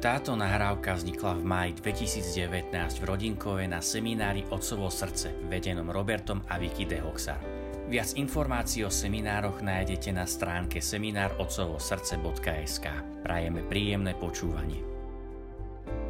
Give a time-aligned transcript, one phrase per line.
[0.00, 6.56] Táto nahrávka vznikla v máji 2019 v Rodinkove na seminári Otcovo srdce, vedenom Robertom a
[6.56, 7.36] Vicky de Hoxar.
[7.84, 12.86] Viac informácií o seminároch nájdete na stránke seminárotcovosrdce.sk.
[13.20, 14.80] Prajeme príjemné počúvanie.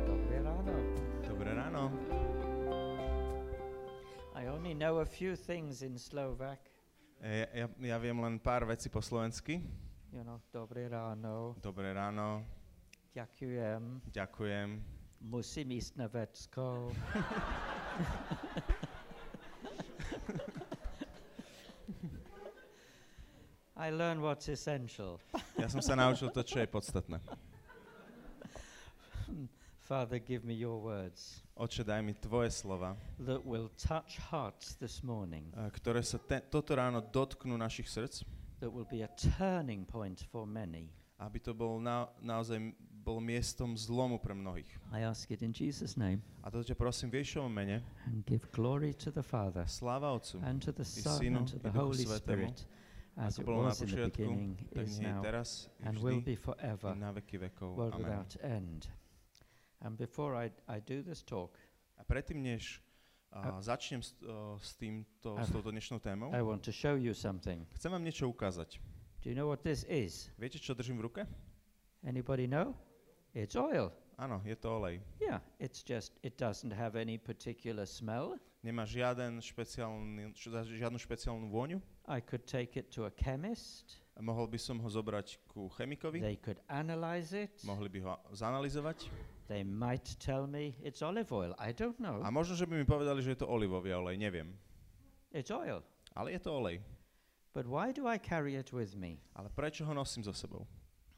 [0.07, 0.71] Dobré ráno.
[1.27, 1.91] Dobré ráno.
[4.39, 6.63] I only know a few things in Slovak.
[7.19, 9.67] E, Ja, ja viem len pár vecí po slovensky.
[10.15, 12.47] You know, dobré ráno, Dobré ráno,
[13.15, 14.83] ďakujem, ďakujem.
[15.21, 16.93] musím ísť na vecko.
[23.81, 25.17] I learn what's essential.
[25.57, 27.17] Ja som sa naučil to, čo je podstatné.
[29.89, 35.03] Father, give me your words Oče, daj mi tvoje slova, that will touch hearts this
[35.03, 38.25] morning, e, ktoré sa te, toto ráno dotknú našich srdc,
[38.65, 40.89] that will be a turning point for many.
[41.21, 44.69] aby to bol na, naozaj bol miestom zlomu pre mnohých.
[44.93, 48.45] I ask it in Jesus' name A to ťa prosím v Ježišovom mene, and give
[48.53, 52.05] glory to the Father sláva Otcu, and to the Son Synu, and to the Holy
[52.05, 52.59] Svetému, Spirit,
[53.17, 57.77] as it was in the beginning, is now, teraz, and will be forever, vekov.
[57.77, 58.05] world Amen.
[58.05, 58.89] without end.
[59.81, 61.57] And before I, I do this talk,
[62.01, 62.81] A predtým, než
[63.33, 64.17] a, začnem s,
[64.57, 67.69] s, týmto, s touto dnešnou témou, I want to show you something.
[67.77, 68.81] chcem vám niečo ukázať.
[69.21, 70.33] Do you know what this is?
[70.41, 71.23] Viete, čo držím v ruke?
[72.01, 72.73] Anybody know?
[73.35, 73.93] It's oil.
[74.21, 75.01] Áno, je to olej.
[75.17, 78.37] Yeah, it's just, it doesn't have any particular smell.
[78.61, 80.37] Nemá žiaden špeciálny,
[80.77, 81.81] žiadnu špeciálnu vôňu.
[82.05, 84.05] I could take it to a chemist.
[84.13, 87.57] A Mohol by som ho zobrať ku chemikovi, They could analyze it.
[87.65, 89.09] mohli by ho zanalizovať
[89.49, 91.57] They might tell me it's olive oil.
[91.57, 92.21] I don't know.
[92.21, 94.53] a možno, že by mi povedali, že je to olivový olej, neviem.
[95.33, 95.81] It's oil.
[96.13, 96.85] Ale je to olej.
[97.57, 99.17] But why do I carry it with me?
[99.33, 100.69] Ale prečo ho nosím so sebou?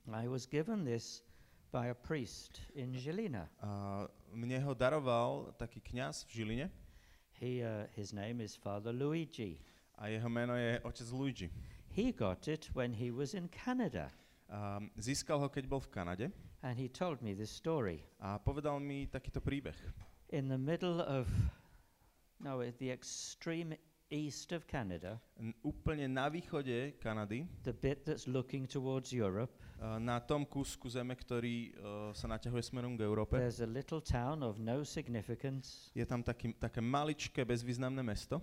[0.07, 1.27] I was given this
[1.73, 3.49] by a priest in Žilina.
[3.65, 4.05] A
[4.37, 6.67] mne ho daroval taký kňaz v Žiline
[7.41, 9.59] He, uh, his name is Father Luigi.
[9.99, 11.49] a jeho meno je otec Luigi.
[11.91, 14.13] He got it when he was in Canada.
[14.53, 16.27] A získal ho, keď bol v Kanade
[16.63, 18.05] And he told me this story.
[18.21, 19.75] a povedal mi takýto príbeh.
[20.31, 21.27] In the middle of,
[22.39, 23.75] no, at the extreme
[24.13, 25.17] east of Canada,
[25.65, 31.17] úplne na východe Kanady, the bit that's looking towards Europe, a na tom kúsku zeme,
[31.19, 36.07] ktorý uh, sa naťahuje smerom k Európe, there's a little town of no significance je
[36.07, 38.39] tam taký, také maličké, bezvýznamné mesto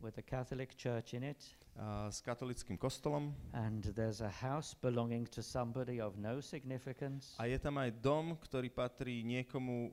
[0.00, 1.42] with a Catholic church in it.
[1.78, 7.46] a, s katolickým kostolom And there's a house belonging to somebody of no significance a
[7.46, 9.92] je tam aj dom, ktorý patrí niekomu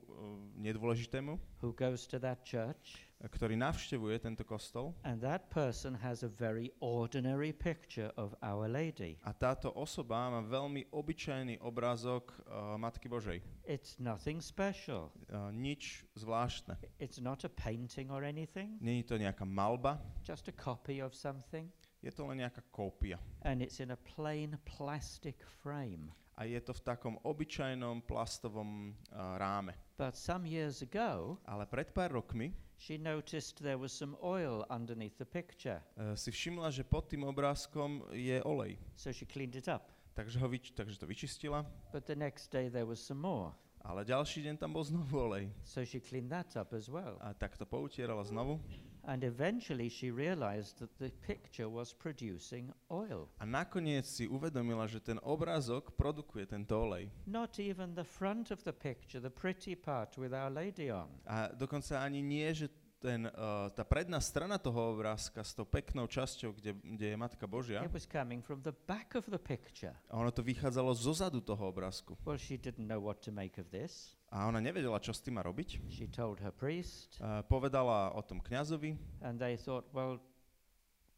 [0.58, 3.05] nedôležitému, who goes to that church.
[3.16, 9.16] Ktorý navštevuje tento kostol And that person has a very ordinary picture of Our Lady.
[9.24, 13.40] a táto osoba má veľmi obyčajný obrázok uh, Matky Božej.
[13.64, 15.10] It's nothing special.
[15.32, 16.76] Uh, nič zvláštne.
[17.00, 21.72] It's not a painting or anything, Není to nejaká malba, just a copy of something.
[22.04, 23.16] je to len nejaká kópia.
[23.42, 26.12] And it's in a plain plastic frame.
[26.36, 29.72] A je to v takom obyčajnom plastovom uh, ráme.
[29.96, 35.16] But some years ago, Ale pred pár rokmi she noticed there was some oil underneath
[35.18, 35.80] the picture.
[35.96, 38.76] uh, si všimla, že pod tým obrázkom je olej.
[38.96, 39.92] So she cleaned it up.
[40.16, 43.52] Takže, ho vyč- takže to vyčistila, But the next day there was some more.
[43.86, 45.46] ale ďalší deň tam bol znovu olej.
[45.62, 47.16] So she cleaned that up as well.
[47.22, 48.58] A tak to poutierala znovu.
[49.06, 53.30] And eventually she realized that the picture was producing oil.
[53.38, 57.06] A nakoniec si uvedomila, že ten obrázok produkuje tento olej.
[57.26, 61.06] Not even the front of the picture, the pretty part with Our Lady on.
[61.22, 62.66] A dokonca ani nie, že
[63.06, 67.46] ten, uh, tá predná strana toho obrázka s tou peknou časťou, kde, kde je Matka
[67.46, 69.94] Božia, It was coming from the back of the picture.
[70.10, 72.18] a ono to vychádzalo zo zadu toho obrázku.
[72.26, 74.18] Well, she didn't know what to make of this.
[74.34, 75.86] A ona nevedela, čo s tým má robiť.
[75.86, 80.18] She told her priest, Uh, povedala o tom kňazovi and they thought, well,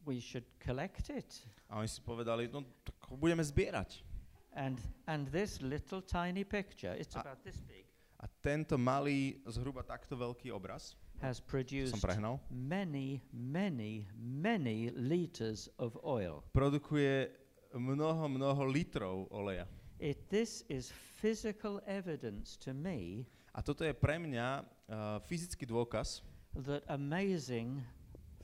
[0.05, 1.25] we should collect it.
[1.65, 4.05] a oni si povedali, no tak ho budeme zbierať.
[4.53, 4.77] And,
[5.09, 7.89] and this little tiny picture, it's A- about this big,
[8.19, 15.97] A tento malý, zhruba takto veľký obraz, has produced prehnal, many, many, many liters of
[16.03, 16.43] oil.
[16.53, 17.29] produkuje
[17.73, 19.67] mnoho, mnoho litrov oleja.
[19.99, 26.21] It, this is physical evidence to me A toto je pre mňa uh, fyzický dôkaz,
[26.53, 27.81] that amazing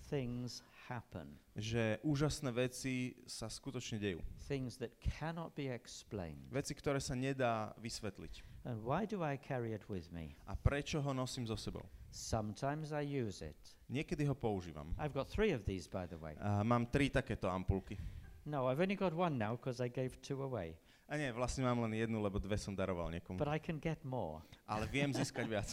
[0.09, 4.19] things happen, že úžasné veci sa skutočne dejú.
[4.49, 6.41] things that cannot be explained.
[6.51, 8.54] Veci, ktoré sa nedá vysvetliť.
[8.65, 10.33] And why do I carry it with me?
[10.47, 11.85] A prečo ho nosím so sebou?
[12.09, 13.55] Sometimes I use it.
[13.89, 14.89] Niekedy ho používam.
[14.97, 16.33] I've got three of these, by the way.
[16.41, 17.97] A mám tri takéto ampulky.
[18.45, 20.73] No, I've only got one now because I gave two away.
[21.05, 23.37] A nie, vlastne mám len jednu, lebo dve som daroval niekomu.
[23.37, 24.41] but I can get more.
[24.65, 25.69] Ale viem získať viac.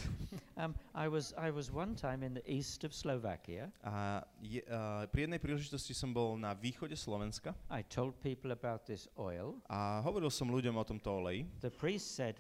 [0.61, 3.73] Um, I was I was one time in the east of Slovakia.
[3.81, 8.85] A je, uh, pri jednej príležitosti som bol na východe Slovenska I told people about
[8.85, 9.57] this oil.
[9.73, 11.49] a hovoril som ľuďom o tomto oleji.
[11.65, 12.37] The priest said,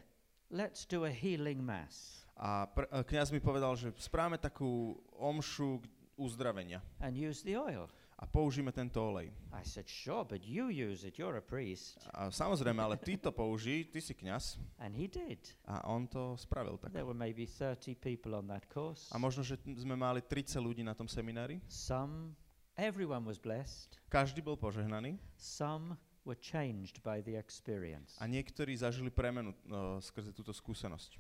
[0.52, 5.81] "Let's do a healing mass A pr- uh, kňaz mi povedal, že správame takú omšu
[6.20, 7.88] uzdravenia and use the oil."
[8.22, 9.34] a použijeme tento olej.
[9.50, 11.19] I said, "Sure, but you use it.
[11.19, 14.62] You're a priest." A samozrejme, ale ty to použij, ty si kňaz.
[14.78, 15.43] And he did.
[15.66, 16.94] A on to spravil tak.
[16.94, 19.10] There were maybe 30 people on that course.
[19.10, 21.58] A možno, že sme mali 30 ľudí na tom seminári.
[21.66, 22.38] Some,
[22.78, 23.99] everyone was blessed.
[24.06, 28.15] Každý bol požehnaný Some were changed by the experience.
[28.21, 31.19] a niektorí zažili premenu uh, skrze túto skúsenosť.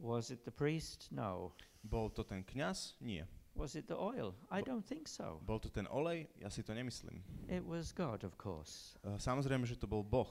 [0.00, 1.06] Was it the priest?
[1.14, 1.54] No.
[1.84, 2.98] Bol to ten kňaz?
[3.00, 3.28] Nie.
[3.54, 4.34] Was it the oil?
[4.50, 5.38] I don't think so.
[5.46, 6.26] Bol to ten olej?
[6.42, 7.22] Ja si to nemyslím.
[7.46, 8.98] It was God, of course.
[9.06, 10.26] Uh, samozrejme, že to bol Boh,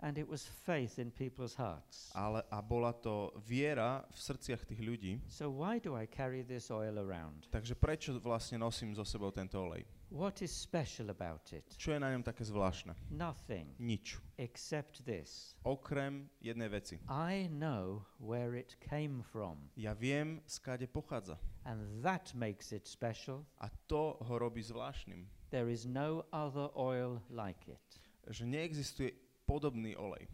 [0.00, 2.08] And it was faith in people's hearts.
[2.16, 5.12] ale a bola to viera v srdciach tých ľudí.
[5.28, 7.52] So why do I carry this oil around?
[7.52, 9.84] Takže prečo vlastne nosím so sebou tento olej?
[10.10, 11.62] What is special about it?
[11.78, 12.98] Čo je na ňom také zvláštne?
[13.14, 14.18] Nothing Nič.
[14.42, 15.54] except this.
[15.62, 16.98] Okrem jednej veci.
[17.06, 21.38] I know where it came from, Ja viem, skáde pochádza.
[21.62, 23.46] and that makes it special.
[23.62, 25.30] A to ho robí zvláštnym.
[25.54, 27.78] There is no other oil like it.
[28.26, 29.10] Že neexistuje
[29.46, 30.26] podobný olej.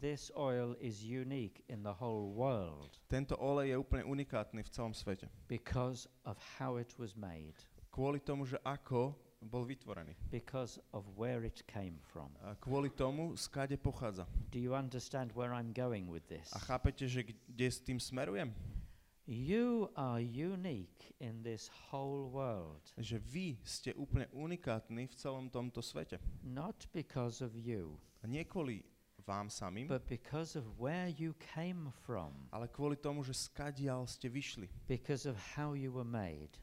[0.00, 4.92] This oil is unique in the whole world Tento olej je úplne unikátny v celom
[4.92, 5.30] svete.
[5.48, 7.56] because of how it was made,
[7.92, 10.14] Kvôli tomu, že ako bol vytvorený.
[10.30, 12.30] because of where it came from.
[12.42, 14.26] A kvôli tomu, skáde pochádza.
[14.50, 16.50] Do you understand where I'm going with this?
[16.54, 18.54] A chápete, že kde s tým smerujem?
[19.26, 25.78] You are unique in this whole world, Že vy ste úplne unikátni v celom tomto
[25.78, 26.18] svete.
[26.42, 28.82] not because of you, A nie kvôli
[29.22, 34.26] vám samým, but because of where you came from, ale kvôli tomu, že skadial ste
[34.26, 34.66] vyšli.
[34.90, 36.58] because of how you were made.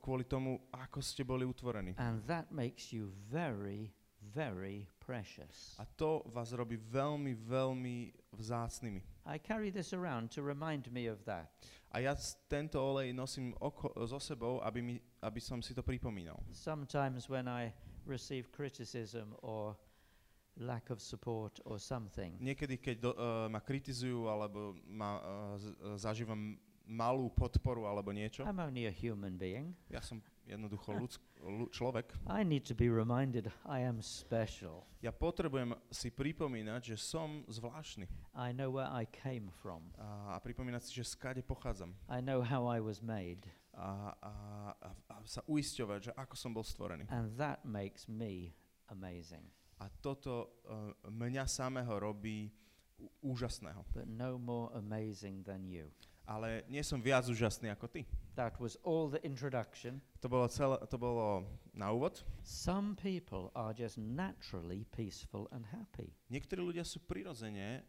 [0.00, 1.94] Kvôli tomu, ako ste boli utvorení.
[2.00, 5.76] And that makes you very, very precious.
[5.78, 7.96] A to vás robí veľmi, veľmi
[8.36, 9.00] vzácnými.
[9.26, 11.50] I carry this around to remind me of that.
[11.90, 12.14] A ja
[12.46, 16.38] tento olej nosím oko- so sebou, aby, mi, aby som si to pripomínal.
[16.54, 17.74] Sometimes when I
[18.06, 19.74] receive criticism or
[20.56, 26.54] lack of support or something, Niekedy, keď do, uh, ma kritizujú alebo ma, uh, zažívam
[26.90, 29.78] malú podporu alebo niečo, I'm only a human being.
[29.86, 34.82] ja som jednoducho ľudsk, ľu, človek, I need to be reminded I am special.
[34.98, 39.94] ja potrebujem si pripomínať, že som zvláštny I know where I came from.
[39.94, 43.46] a, a pripomínať si, že skade pochádzam I know how I was made.
[43.70, 44.32] a, a,
[44.82, 47.06] a, a sa uisťovať, že ako som bol stvorený.
[47.06, 48.50] And that makes me
[48.90, 49.46] amazing.
[49.78, 52.50] A toto uh, mňa samého robí
[53.22, 53.86] úžasného.
[53.94, 55.88] But no more amazing than you.
[56.30, 58.06] Ale nie som viac úžasný ako ty.
[58.38, 59.98] That was all the introduction.
[60.22, 61.42] To bolo, celé, to bolo
[61.74, 62.22] na úvod.
[62.46, 66.14] Some people are just naturally peaceful and happy.
[66.30, 67.82] Niektorí ľudia sú prirodzene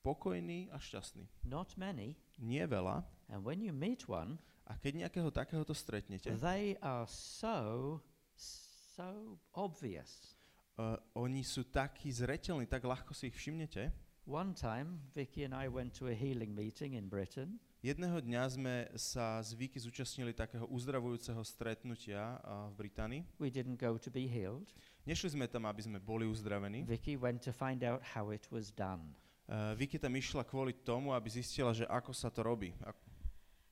[0.00, 1.28] pokojní a šťastní.
[1.44, 2.16] Not many.
[2.40, 3.04] Nie veľa.
[3.28, 8.00] And when you meet one, A keď nejakého takéhoto stretnete, they are so,
[8.32, 10.38] so obvious.
[10.78, 13.92] uh, oni sú takí zretelní, tak ľahko si ich všimnete.
[14.24, 18.86] One time, Vicky and I went to a healing meeting in Britain, Jedného dňa sme
[18.94, 22.38] sa z Víky zúčastnili takého uzdravujúceho stretnutia
[22.70, 23.26] v Británii.
[23.42, 24.70] we didn't go to be healed.
[25.02, 26.86] Nešli sme tam, aby sme boli uzdravení.
[26.86, 29.18] Vicky went to find out how it was done.
[29.50, 32.70] Uh, Vicky tam išla kvôli tomu, aby zistila, že ako sa to robí.
[32.86, 32.94] A,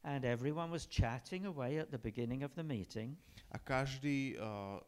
[0.02, 3.16] And everyone was chatting away at the beginning of the meeting.
[3.50, 4.78] a každý uh,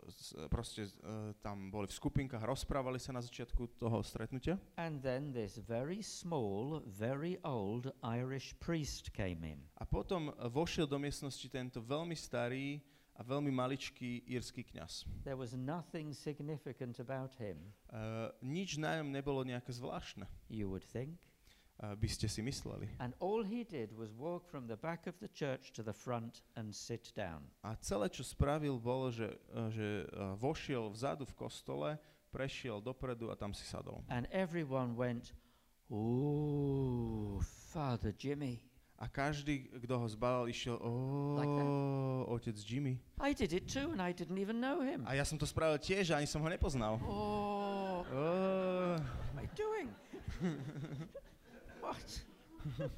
[0.46, 4.54] proste uh, tam boli v skupinkách, rozprávali sa na začiatku toho stretnutia.
[4.78, 9.58] And then this very small, very old Irish priest came in.
[9.82, 12.78] A potom vošiel do miestnosti tento veľmi starý
[13.18, 15.04] a veľmi maličký írsky kňaz.
[15.26, 17.58] There was nothing significant about him,
[17.92, 21.20] Uh, nič na ňom nebolo nejaké zvláštne, you would think.
[21.82, 22.86] By ste si mysleli.
[23.02, 26.46] And all he did was walk from the back of the church to the front
[26.54, 27.42] and sit down.
[27.66, 31.90] A celé, čo spravil, bolo, že, uh, že uh, vošiel vzadu v kostole,
[32.30, 34.06] prešiel dopredu a tam si sadol.
[34.06, 35.34] And everyone went,
[35.90, 37.42] Ooh,
[37.74, 38.62] Father Jimmy.
[39.02, 40.78] A každý, kto ho zbalal, išiel,
[41.34, 43.02] Like oh, otec Jimmy.
[43.18, 45.02] I did it too, and I didn't even know him.
[45.10, 47.02] A ja som to spravil tiež, a ani som ho nepoznal.
[47.02, 49.88] Oh, Oh, what am I doing?
[51.92, 52.10] what?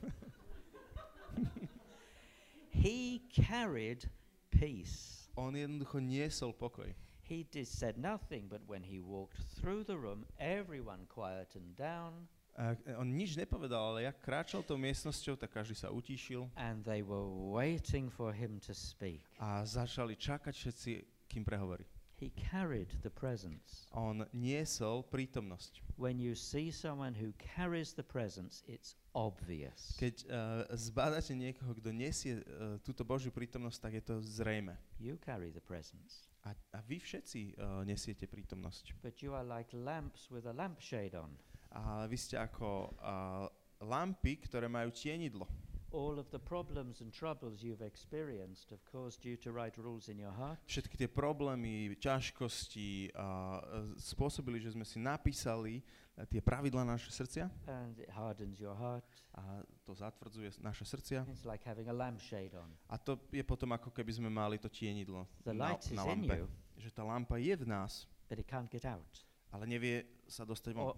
[2.70, 4.06] he carried
[4.50, 5.26] peace.
[5.36, 6.94] on jednoducho niesol pokoj.
[7.24, 12.28] He he did, said nothing, but when he walked through the room, everyone quietened down,
[12.54, 16.86] A e, on nič nepovedal, ale jak kráčal tou miestnosťou, tak každý sa utíšil and
[16.86, 19.26] they were waiting for him to speak.
[19.42, 20.90] a začali čakať všetci,
[21.26, 21.82] kým prehovorí.
[22.24, 23.84] He carried the presence.
[23.92, 25.84] On niesol prítomnosť.
[26.00, 29.92] When you see someone who carries the presence, it's obvious.
[30.00, 34.72] Keď uh, zbadáte niekoho, kto nesie uh, túto Božiu prítomnosť, tak je to zrejme.
[34.96, 36.32] You carry the presence.
[36.48, 39.04] A, a vy všetci uh, nesiete prítomnosť.
[39.04, 41.36] But you are like lamps with a lampshade on.
[41.76, 43.52] A vy ste ako uh,
[43.84, 45.44] lampy, ktoré majú tienidlo.
[45.94, 50.18] All of the problems and troubles you've experienced have caused you to write rules in
[50.18, 50.58] your heart.
[50.66, 53.62] Všetky tie problémy, ťažkosti uh,
[53.94, 55.78] spôsobili, že sme si napísali
[56.18, 59.06] uh, tie pravidlá na naše srdcia and it hardens your heart.
[59.38, 61.30] a to zatvrdzuje naše srdcia.
[61.30, 62.74] It's like having a lampshade on.
[62.90, 66.02] A to je potom ako keby sme mali to tienidlo The na, light is na
[66.10, 66.42] in lampe.
[66.42, 69.22] you, Že tá lampa je v nás, but it can't get out.
[69.54, 70.90] ale nevie sa dostať von.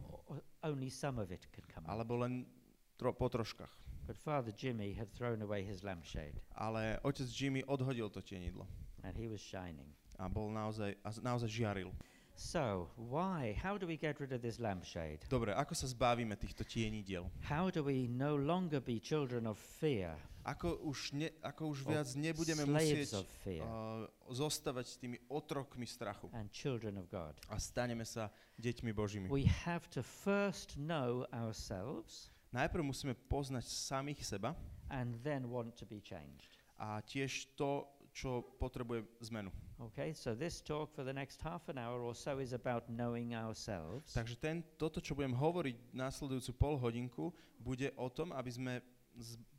[1.85, 2.49] Alebo len
[2.97, 3.86] tro, po troškách.
[4.07, 8.67] But Father Jimmy had thrown away his lampshade Ale otec Jimmy odhodil to tienidlo
[9.03, 9.91] and he was shining.
[10.19, 11.93] a bol naozaj, a naozaj žiaril.
[12.37, 13.57] So, why?
[13.57, 15.25] How do we get rid of this lampshade?
[15.25, 17.33] Dobre, ako sa zbavíme týchto tienidiel?
[17.49, 20.13] How do we no longer be children of fear,
[20.47, 27.01] Ako už, ne, ako už viac nebudeme musieť uh, zostávať tými otrokmi strachu and children
[27.01, 27.35] of God?
[27.49, 28.29] a staneme sa
[28.61, 29.27] deťmi Božími.
[29.33, 34.55] We have to first know ourselves Najprv musíme poznať samých seba
[34.89, 36.55] and then want to be changed.
[36.77, 39.49] a tiež to, čo potrebuje zmenu.
[39.77, 43.37] Okay, so this talk for the next half an hour or so is about knowing
[43.37, 44.13] ourselves.
[44.13, 48.73] Takže ten, toto, čo budem hovoriť následujúcu pol hodinku, bude o tom, aby sme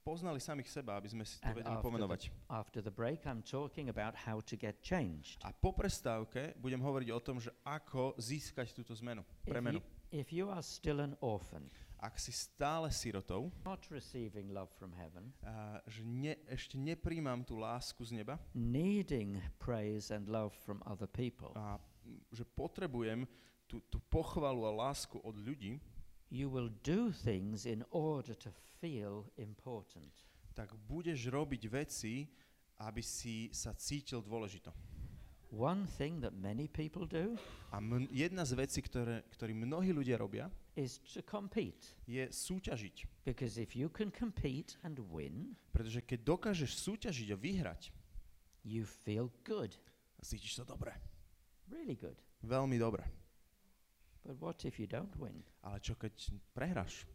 [0.01, 2.21] poznali samých seba, aby sme si to And vedeli after pomenovať.
[2.49, 5.41] After the break, I'm talking about how to get changed.
[5.45, 9.77] A po prestávke budem hovoriť o tom, že ako získať túto zmenu, If premenu.
[9.77, 14.93] you, if you are still an orphan, Ak si stále sirotou, not receiving love from
[14.93, 20.77] heaven, a že ne, ešte nepríjmam tú lásku z neba needing praise and love from
[20.85, 21.81] other people, a
[22.29, 23.25] že potrebujem
[23.65, 25.81] tú, tú pochvalu a lásku od ľudí,
[26.29, 30.13] you will do things in order to feel important.
[30.57, 32.25] tak budeš robiť veci,
[32.81, 34.73] aby si sa cítil dôležito.
[35.47, 37.39] One thing that many people do
[37.71, 41.95] A m- jedna z vecí, ktoré, ktorí mnohí ľudia robia, is to compete.
[42.03, 43.23] je súťažiť.
[43.23, 47.81] Because if you can compete and win, Pretože keď dokážeš súťažiť a vyhrať,
[48.67, 49.71] you feel good,
[50.19, 50.91] cítiš sa dobre.
[51.71, 52.19] really good.
[52.43, 53.07] Veľmi dobre.
[54.27, 55.47] But what if you don't win?
[55.63, 56.11] Ale čo keď
[56.51, 57.07] prehráš?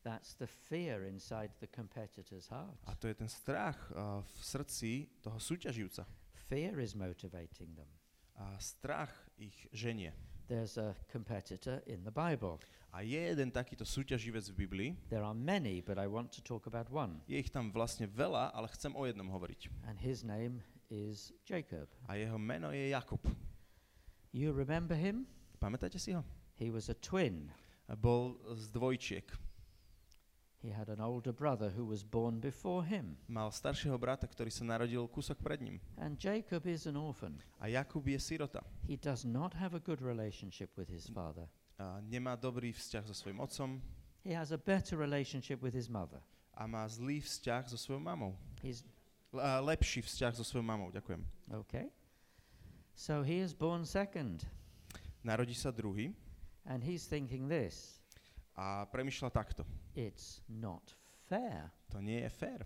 [0.00, 2.76] That's the fear inside the competitor's heart.
[2.88, 6.04] A to je ten strach uh, v srdci toho súťaživca.
[6.48, 7.88] Fear is motivating them.
[8.36, 10.12] A strach ich ženie.
[10.46, 12.60] There's a competitor in the Bible.
[12.92, 14.90] A je jeden takýto súťaživec v Biblii.
[15.08, 17.24] There are many, but I want to talk about one.
[17.24, 19.72] Je ich tam vlastne veľa, ale chcem o jednom hovoriť.
[19.88, 20.60] And his name
[20.92, 21.88] is Jacob.
[22.06, 23.24] A jeho meno je Jakub.
[24.36, 25.24] You remember him?
[25.56, 26.20] Pamätáte si ho?
[26.60, 27.48] He was a twin.
[27.88, 29.26] A Bol z dvojčiek.
[30.64, 33.20] He had an older brother who was born before him.
[33.28, 35.76] Mal staršieho brata, ktorý sa narodil kúsok pred ním.
[36.00, 37.36] And Jacob is an orphan.
[37.60, 38.64] A Jakub je sirota.
[38.88, 41.44] He does not have a good relationship with his father.
[41.76, 43.76] A nemá dobrý vzťah so svojím otcom
[44.24, 46.24] He has a better relationship with his mother.
[46.56, 48.32] a má zlý vzťah so svojou mamou.
[48.64, 48.80] He's
[49.60, 51.20] lepší vzťah so svojou mamou, ďakujem.
[51.60, 51.90] okay.
[52.94, 54.46] So he is born second,
[55.26, 56.14] Narodí sa druhý
[56.64, 58.00] and he's thinking this
[58.56, 59.62] a premyšľa takto.
[59.94, 60.94] it's not
[61.26, 61.70] fair.
[61.90, 62.60] To nie je fér.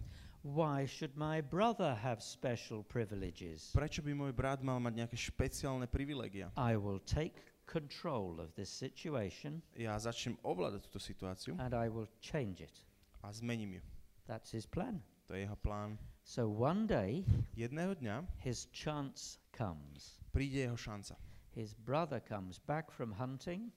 [0.45, 3.75] Why should my brother have special privileges?
[3.75, 6.49] Prečo by môj brat mal mať nejaké špeciálne privilegia?
[6.57, 7.35] I will take
[7.69, 12.73] control of this situation Ja začnem ovládať túto situáciu and I will change it.
[13.21, 13.83] a zmením ju.
[14.31, 15.03] That's his plan.
[15.29, 15.99] To je jeho plán.
[16.25, 17.27] So one day
[17.59, 20.17] Jedného dňa his chance comes.
[20.33, 21.19] príde jeho šanca.
[21.53, 23.75] His brother comes back from hunting.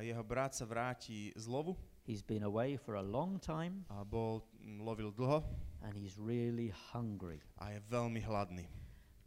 [0.00, 1.78] Jeho brat sa vráti z lovu
[2.10, 5.44] He's been away for a long time a bol, m, lovil dlho
[5.82, 7.38] and he's really hungry.
[7.62, 8.66] a je veľmi hladný.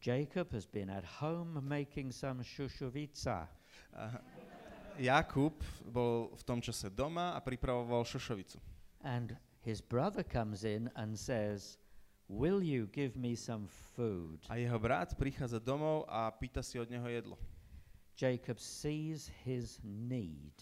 [0.03, 3.47] Jacob has been at home making some shushovica.
[3.95, 4.19] A
[4.99, 5.55] Jakub
[5.87, 8.59] bol v tom čase doma a pripravoval šošovicu.
[8.99, 11.79] And his brother comes in and says,
[12.27, 14.43] Will you give me some food?
[14.51, 17.39] A jeho brat prichádza domov a pýta si od neho jedlo.
[18.15, 20.53] Jacob sees his need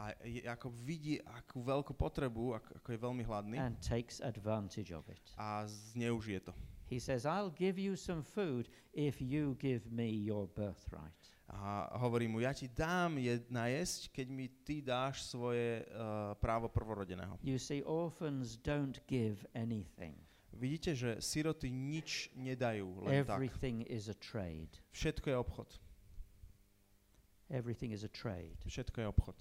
[0.00, 5.04] A Jakob vidí akú veľkú potrebu, ak, ako je veľmi hladný and takes advantage of
[5.12, 5.20] it.
[5.36, 6.56] a zneužije to.
[6.88, 11.20] He says, I'll give you some food if you give me your birthright.
[11.52, 16.72] A hovorí mu, ja ti dám jed, najesť, keď mi ty dáš svoje uh, právo
[16.72, 17.36] prvorodeného.
[17.44, 20.16] You see, orphans don't give anything.
[20.56, 23.36] Vidíte, že siroty nič nedajú len tak.
[23.36, 24.80] Everything is a trade.
[24.96, 25.68] Všetko je obchod.
[27.50, 28.56] Everything is a trade.
[28.66, 29.38] Všetko je obchod.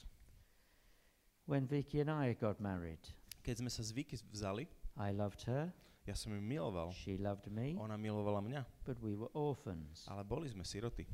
[1.46, 3.02] When Vicky and I got married,
[3.42, 4.68] Keď sme sa z Vicky vzali,
[5.00, 5.72] I loved her,
[6.06, 6.92] ja som ju miloval.
[6.92, 10.06] she loved me, Ona milovala mňa, but we were orphans.
[10.10, 11.06] ale boli sme siroty.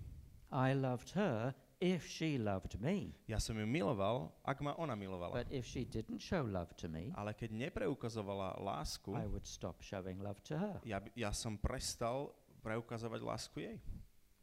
[0.52, 1.52] I loved her
[1.84, 3.12] if she loved me.
[3.28, 5.36] Ja som ju miloval, ak ma ona milovala.
[5.36, 9.84] But if she didn't show love to me, Ale keď nepreukazovala lásku, I would stop
[9.84, 10.80] showing love to her.
[10.88, 12.32] ja, ja som prestal
[12.64, 13.78] preukazovať lásku jej.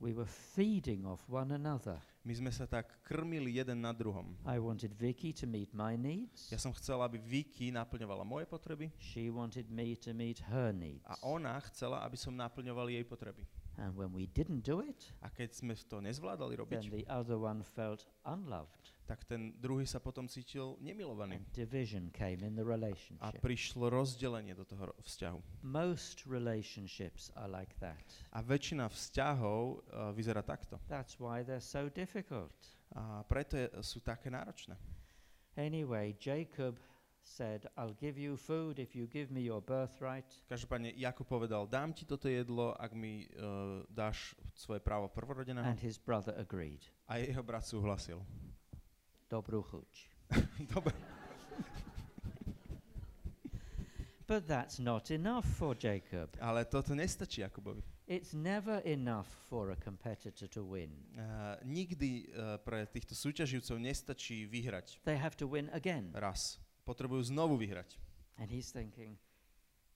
[0.03, 1.95] We were feeding off one another.
[2.27, 4.35] My sme sa tak krmili jeden na druhom.
[4.43, 6.51] I wanted Vicky to meet my needs.
[6.51, 11.07] Ja som chcel, aby Vicky naplňovala moje potreby She wanted me to meet her needs.
[11.07, 13.47] a ona chcela, aby som naplňoval jej potreby.
[13.81, 17.41] And when we didn't do it, A keď sme to nezvládali robiť, then the other
[17.41, 18.93] one felt unloved.
[19.09, 21.37] tak ten druhý sa potom cítil nemilovaný.
[21.41, 23.41] And division came in the A relationship.
[23.41, 25.65] prišlo rozdelenie do toho vzťahu.
[25.65, 28.01] Most relationships are like that.
[28.33, 30.77] A väčšina vzťahov uh, vyzerá takto.
[30.89, 32.53] That's why they're so difficult.
[32.93, 34.77] A preto je, sú také náročné.
[35.57, 36.81] Anyway, Jacob
[37.23, 40.27] said, I'll give you food if you give me your birthright.
[40.51, 45.65] Každopádne Jakub povedal, dám ti toto jedlo, ak mi uh, dáš svoje právo prvorodeného.
[45.65, 46.83] And his brother agreed.
[47.09, 48.19] A jeho brat súhlasil.
[49.31, 49.91] Dobrú chuť.
[50.75, 50.93] Dobre.
[54.27, 56.31] But that's not enough for Jacob.
[56.41, 57.83] Ale toto nestačí Jakubovi.
[58.09, 60.91] It's never enough for a competitor to win.
[61.17, 66.13] Uh, nikdy uh, pre týchto súťaživcov nestačí vyhrať They have to win again.
[66.17, 66.57] raz.
[66.83, 67.95] Potrebujú znovu vyhrať.
[68.39, 69.19] And he's thinking,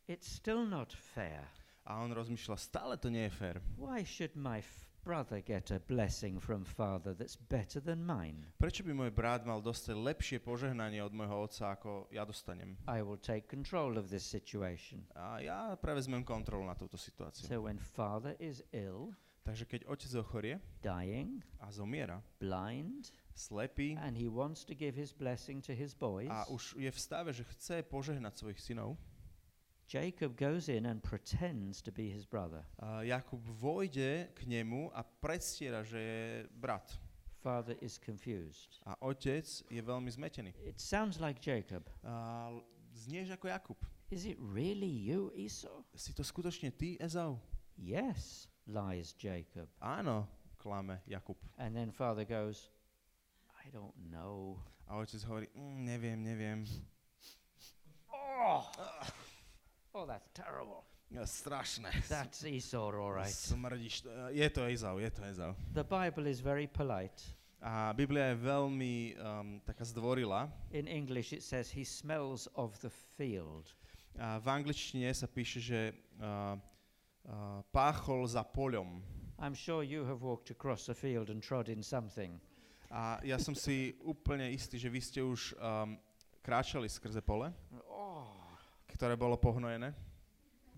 [0.07, 1.49] it's still not fair.
[1.87, 3.57] A on rozmýšľa, stále to nie je fér.
[3.79, 4.59] Why should my
[5.07, 8.51] brother get a blessing from father that's better than mine?
[8.59, 12.75] Prečo by môj brat mal dostať lepšie požehnanie od môjho otca, ako ja dostanem?
[12.91, 15.07] I will take control of this situation.
[15.15, 17.47] A ja prevezmem kontrolu na túto situáciu.
[17.47, 19.15] So when father is ill,
[19.47, 25.13] Takže keď otec ochorie dying, a zomiera, blind, slepý and he wants to give his
[25.13, 28.97] blessing to his boys, a už je v stave, že chce požehnať svojich synov,
[29.87, 32.67] Jacob goes in and pretends to be his brother.
[32.83, 36.91] a Jakub vojde k nemu a predstiera, že je brat.
[37.39, 38.83] Father is confused.
[38.83, 40.51] A otec je veľmi zmetený.
[40.67, 41.87] It sounds like Jacob.
[42.03, 42.67] L-
[42.99, 43.79] znieš ako Jakub.
[44.11, 45.87] Is it really you, Esau?
[45.95, 47.39] Si to skutočne ty, Ezau?
[47.79, 49.71] Yes, lies Jacob.
[49.79, 50.27] Áno,
[50.59, 51.39] klame Jakub.
[51.63, 52.75] And then father goes,
[53.67, 54.63] I don't know.
[54.87, 56.63] A otec hovorí, mm, neviem, neviem.
[58.15, 58.63] Oh,
[59.93, 60.87] oh that's terrible.
[61.11, 61.91] Ja, strašné.
[62.07, 63.35] That's Esau, all right.
[63.35, 64.07] Smrdíš.
[64.31, 65.55] Je to Ezau, je to Ezau.
[65.75, 67.23] The Bible is very polite.
[67.59, 70.47] A Biblia je veľmi um, taká zdvorila.
[70.71, 73.75] In English, it says he smells of the field.
[74.15, 75.81] A v angličtine sa píše, že
[76.23, 79.03] uh, uh, páchol za poľom.
[79.43, 82.39] I'm sure you have walked across a field and trod in something.
[82.91, 85.99] A ja som si úplne istý, že vy ste už um,
[86.41, 87.51] kráčali skrze pole,
[87.91, 88.31] Oh.
[88.89, 89.91] ktoré bolo pohnojené.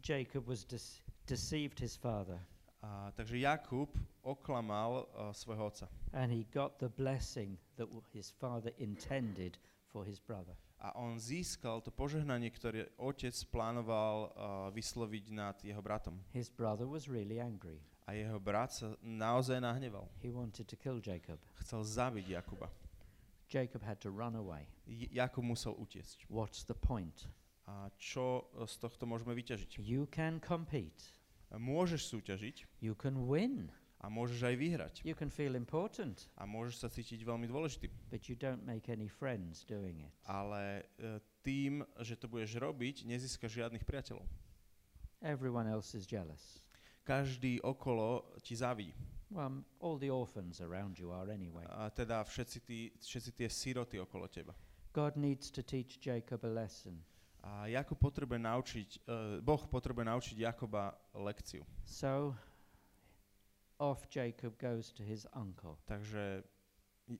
[0.00, 2.38] Jacob was dece- deceived his father,
[2.80, 3.90] A, takže Jakub
[4.22, 5.86] oklamal uh, svojho otca.
[6.14, 9.58] and he got the blessing that his father intended
[9.90, 10.54] for his brother.
[10.78, 14.30] A on získal to požehnanie, ktoré otec plánoval uh,
[14.70, 16.22] vysloviť nad jeho bratom.
[16.30, 17.82] His brother was really angry.
[18.08, 20.08] A jeho brat sa naozaj nahneval.
[20.24, 21.36] He wanted to kill Jacob.
[21.60, 22.72] Chcel zabiť Jakuba.
[23.52, 24.64] Jacob had to run away.
[24.88, 26.24] Jakub musel utiecť.
[26.32, 27.28] What's the point?
[27.68, 29.76] A čo z tohto môžeme vyťažiť?
[29.84, 31.12] You can compete.
[31.52, 33.68] Môžeš súťažiť You can win.
[34.00, 34.94] a môžeš aj vyhrať.
[35.04, 37.92] You can feel important, A môžeš sa cítiť veľmi dôležitý.
[38.08, 40.12] but you don't make any friends doing it.
[40.24, 44.24] Ale uh, tým, že to budeš robiť, nezískaš žiadnych priateľov.
[45.20, 46.62] Everyone else is jealous.
[47.08, 48.92] Každý okolo ti závidí.
[49.32, 51.64] Well, all the orphans around you are anyway.
[51.68, 54.52] A teda všetci, tí, všetci tie siroty okolo teba.
[54.92, 57.00] God needs to teach Jacob a lesson.
[57.40, 61.64] A Jakub potrebuje naučiť, uh, Boh potrebuje naučiť Jakoba lekciu.
[61.84, 62.36] So
[63.78, 65.80] off Jacob goes to his uncle.
[65.88, 66.44] Takže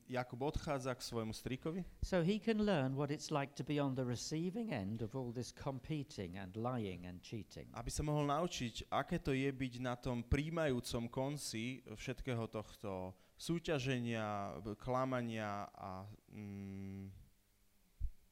[0.09, 3.95] Jakub odchádza k svojmu strikovi, So he can learn what it's like to be on
[3.95, 7.67] the receiving end of all this competing and lying and cheating.
[7.73, 14.61] aby sa mohol naučiť, aké to je byť na tom príjmajúcom konci všetkého tohto súťaženia,
[14.77, 17.09] klamania a mm,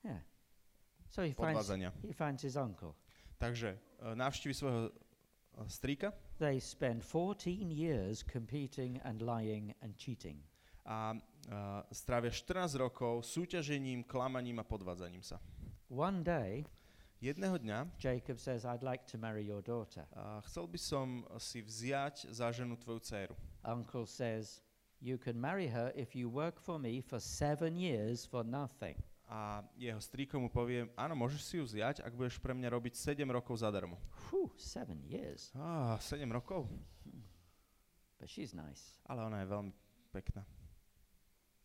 [0.06, 0.22] Yeah.
[1.10, 1.92] So he finds, podvádzania.
[2.06, 2.94] he finds his uncle.
[3.38, 10.44] Takže uh, navštívi svojho uh, strýka They spend 14 years competing and lying and cheating.
[10.86, 11.12] a
[11.92, 15.40] strávia 14 rokov súťažením, klamaním a podvádzaním sa.
[15.88, 16.68] One day,
[17.18, 20.06] Jedného dňa Jacob says, I'd like to marry your daughter.
[20.14, 23.34] uh, chcel by som si vziať za ženu tvoju dceru.
[23.66, 24.62] Uncle says,
[25.02, 29.02] You can marry her if you work for me for seven years for nothing.
[29.26, 32.94] A jeho strýko mu povie, áno, môžeš si ju vziať, ak budeš pre mňa robiť
[32.94, 33.98] 7 rokov zadarmo.
[34.30, 35.50] Whew, seven years.
[35.58, 36.70] Á, 7 rokov?
[38.22, 39.02] But she's nice.
[39.10, 39.74] Ale ona je veľmi
[40.14, 40.46] pekná.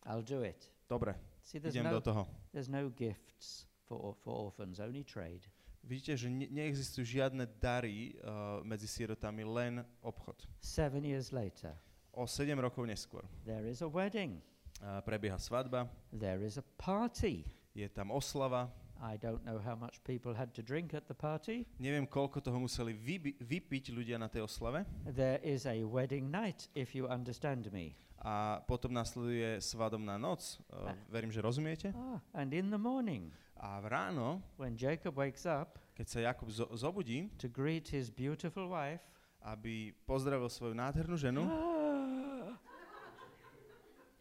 [0.05, 0.69] I'll do it.
[0.89, 2.27] Dobre, See, there's idem no, do toho.
[2.53, 5.47] there's no gifts for, or- for orphans, only trade.
[5.83, 10.39] Vidíte, že ne- neexistujú žiadne dary uh, medzi sierotami, len obchod.
[10.63, 11.75] Seven years later,
[12.15, 14.39] O 7 rokov neskôr there is a wedding.
[14.79, 17.43] uh, prebieha svadba, There is a party.
[17.75, 18.71] je tam oslava.
[19.03, 21.67] I don't know how much people had to drink at the party.
[21.83, 24.87] Neviem, koľko toho museli vybi- vypiť ľudia na tej oslave.
[25.11, 27.99] There is a wedding night, if you understand me.
[28.23, 30.63] A potom nasleduje svadobná noc.
[30.71, 30.95] Uh, Ah.
[31.11, 31.91] verím, že rozumiete.
[31.91, 36.49] Ah, and in the morning, A v ráno, when Jacob wakes up keď sa Jakub
[36.51, 39.03] zo- zobudí, to greet his beautiful wife,
[39.43, 41.43] aby pozdravil svoju nádhernú ženu,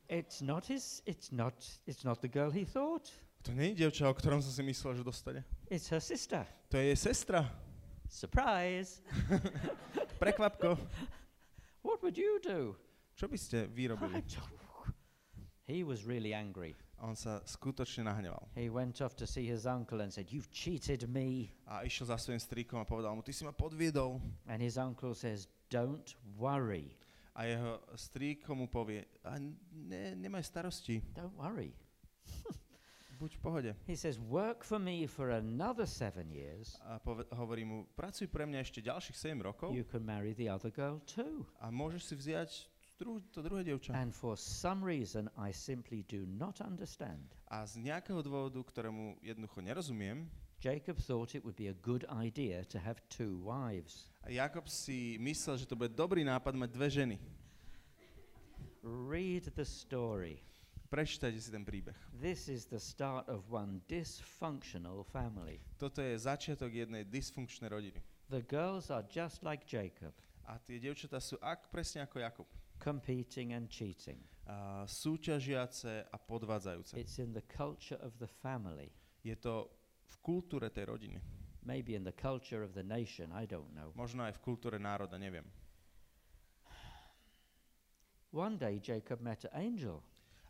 [0.09, 1.01] it's not his.
[1.05, 1.53] It's not.
[1.87, 3.09] It's not the girl he thought.
[3.43, 5.41] to nie je dievča, o ktorom som si myslel, že dostane.
[5.69, 6.45] It's her sister.
[6.69, 7.49] To je jej sestra.
[8.05, 9.01] Surprise!
[10.21, 10.77] Prekvapko.
[11.87, 12.75] What would you do?
[13.15, 14.19] Čo by ste vy I robili?
[14.25, 14.59] don't-
[15.67, 16.75] He was really angry.
[17.01, 18.45] On sa skutočne nahneval.
[18.53, 22.17] He went off to see his uncle and said, "You've cheated me." A išiel za
[22.19, 24.19] svojím strýkom a povedal mu, ty si ma podviedol.
[24.45, 26.93] And his uncle says, "Don't worry.
[27.33, 29.39] A jeho strýko mu povie, a
[29.71, 31.71] ne, nemaj starosti, Don't worry."
[33.21, 33.71] buď v pohode.
[33.87, 36.75] He says, "Work for me for another seven years.
[36.83, 40.49] A pove- hovorí mu, pracuj pre mňa ešte ďalších 7 rokov You can marry the
[40.49, 42.49] other girl too." a môžeš si vziať
[43.01, 43.97] dru- to druhé dievča.
[43.97, 47.33] And for some reason I simply do not understand.
[47.49, 50.29] A z nejakého dôvodu, ktorému jednoducho nerozumiem,
[50.61, 54.13] Jacob thought it would be a good idea to have two wives.
[54.21, 57.17] a Jakob si myslel, že to bude dobrý nápad mať dve ženy.
[58.83, 60.41] Read the story.
[60.91, 61.95] Prečítajte si ten príbeh.
[62.19, 65.57] This is the start of one dysfunctional family.
[65.79, 67.99] Toto je začiatok jednej dysfunkčnej rodiny.
[68.29, 70.13] The girls are just like Jacob,
[70.45, 72.49] A tie dievčatá sú ak, presne ako Jakub.
[72.81, 74.17] Competing and cheating.
[74.49, 76.97] A súťažiace a podvádzajúce.
[76.97, 78.89] It's in the culture of the family,
[79.21, 79.69] Je to
[80.09, 81.21] v kultúre tej rodiny.
[81.61, 83.93] maybe in the culture of the nation, I don't know.
[83.93, 85.45] Možno aj v kultúre národa, neviem.
[88.33, 90.01] One day Jacob met an angel.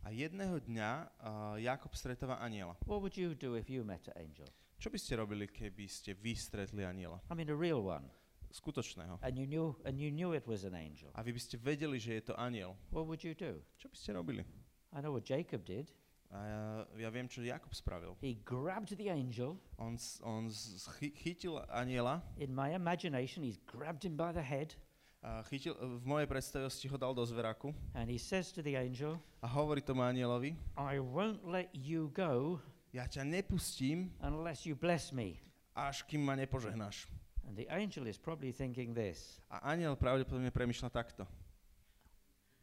[0.01, 0.91] A jedného dňa
[1.21, 2.73] uh, Jakob stretáva aniela.
[2.87, 4.49] What would you do if you met an angel?
[4.81, 7.21] Čo by ste robili, keby ste vy stretli aniela?
[7.29, 8.09] I mean, a real one.
[8.51, 9.19] Skutočného.
[9.23, 11.09] And you knew, and you knew it was an angel.
[11.15, 12.75] A vy by ste vedeli, že je to aniel.
[12.91, 13.63] What would you do?
[13.79, 14.43] Čo by ste robili?
[14.91, 15.91] I know what Jacob did.
[16.31, 16.63] A ja,
[17.07, 18.15] ja viem, čo Jakob spravil.
[18.23, 19.59] He grabbed the angel.
[19.75, 20.47] On, on
[21.19, 24.75] chytil aniela, In my imagination, he's grabbed him by the head
[25.21, 29.21] a chytil, v mojej predstavivosti ho dal do zveraku and he says to the angel,
[29.41, 32.57] a hovorí tomu anielovi, I won't let you go
[32.91, 35.39] ja ťa nepustím, unless you bless me.
[35.71, 37.07] až kým ma nepožehnáš.
[37.47, 41.25] And the angel is probably thinking this A aniel pravdepodobne premyšľa takto.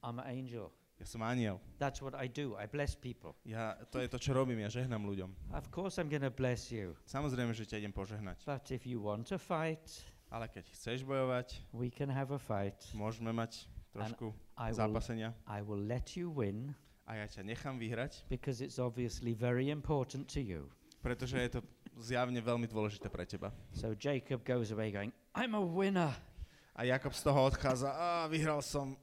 [0.02, 0.70] I'm an angel.
[0.98, 1.62] Ja som aniel.
[1.78, 2.58] That's what I do.
[2.58, 3.38] I bless people.
[3.46, 5.30] Ja, to je to, čo robím, ja žehnám ľuďom.
[5.54, 6.98] Of course, I'm to bless you.
[7.06, 8.42] Samozrejme, že ťa idem požehnať.
[8.42, 9.86] But if you want to fight,
[10.28, 12.76] Ale keď chceš bojovať, we can have a fight.
[12.98, 13.64] môžeme mať
[13.94, 15.30] trošku I will, zápasenia.
[15.46, 16.74] I will let you win
[17.08, 20.66] A ja ťa nechám vyhrať, because it's obviously very important to you.
[21.00, 21.60] pretože je to
[21.98, 23.50] zjavne veľmi dôležité pre teba.
[23.74, 26.14] So Jacob goes away going, I'm a winner.
[26.78, 28.94] A Jakob z toho odchádza, a vyhral som.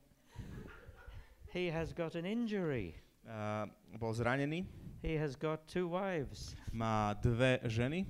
[1.52, 2.96] He has got an injury.
[3.28, 3.68] A
[4.00, 4.64] bol zranený,
[5.04, 6.56] He has got two wives.
[6.72, 8.08] má dve ženy.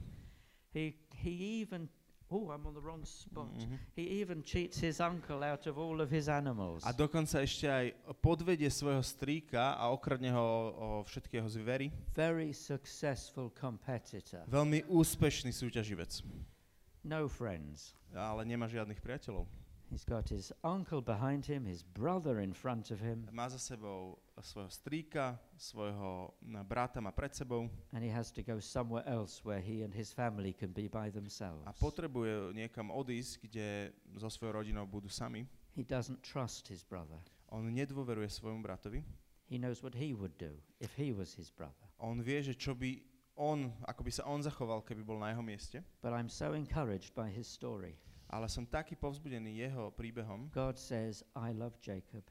[0.71, 1.89] He, he even,
[2.32, 3.54] oh, I'm on the wrong spot.
[3.54, 3.78] Mhm.
[3.96, 6.84] He even cheats his uncle out of all of his animals.
[6.84, 7.86] A dokonca ešte aj
[8.20, 11.88] podvedie svojho strýka a okradne ho o všetky jeho zvery.
[12.14, 14.42] Very successful competitor.
[14.50, 16.22] Veľmi úspešný súťaživec,
[17.06, 17.94] No friends.
[18.16, 19.46] ale nemá žiadnych priateľov.
[19.94, 24.18] He's got his uncle behind him, his brother in front of him, Má za sebou
[24.43, 29.39] svojho strýka, svojho na, brata má pred sebou and he has to go somewhere else
[29.43, 31.63] where he and his family can be by themselves.
[31.63, 33.67] a potrebuje niekam odísť, kde
[34.19, 35.48] so svojou rodinou budú sami.
[35.76, 37.19] He doesn't trust his brother.
[37.52, 39.04] On nedôveruje svojmu bratovi.
[39.45, 41.86] He knows what he would do if he was his brother.
[42.02, 43.00] On vie, že čo by
[43.38, 45.78] on, ako by sa on zachoval, keby bol na jeho mieste.
[46.02, 48.00] But I'm so encouraged by his story.
[48.36, 52.26] ale som taký povzbudený jeho príbehom, God says, I love Jacob.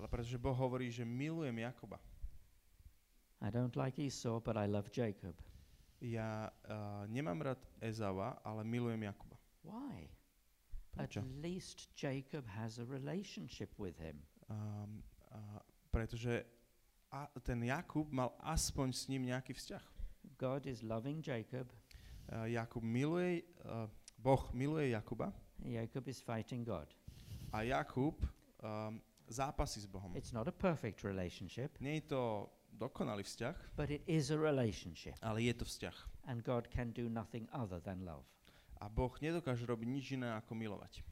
[0.00, 2.00] Ale pretože Boh hovorí, že milujem Jakoba.
[3.44, 5.36] I don't like Esau, but I love Jacob.
[6.00, 9.36] Ja uh, nemám rád Ezava, ale milujem Jakoba.
[9.60, 10.08] Why?
[10.96, 11.20] Prečo?
[11.20, 14.24] At least Jacob has a relationship with him.
[14.48, 15.60] Um, uh,
[15.92, 16.48] pretože
[17.12, 19.84] a ten Jakub mal aspoň s ním nejaký vzťah.
[20.40, 21.68] God is loving Jacob.
[22.32, 23.84] Uh, Jakub miluje, uh,
[24.16, 26.88] Boh miluje Jakuba Jacob is fighting God.
[27.52, 28.16] a Jakub
[28.62, 30.10] um, zápasí s Bohom.
[30.18, 35.14] It's not a perfect relationship, Nie je to dokonalý vzťah, but it is a relationship.
[35.22, 35.96] ale je to vzťah.
[36.26, 38.26] And God can do nothing other than love.
[38.80, 41.02] A Boh nedokáže robiť nič iné ako milovať.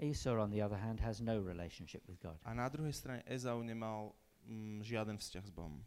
[0.00, 2.40] Esau, on the other hand, has no relationship with God.
[2.48, 4.16] A na druhej strane Ezau nemal
[4.48, 5.84] mm, žiaden vzťah s Bohom.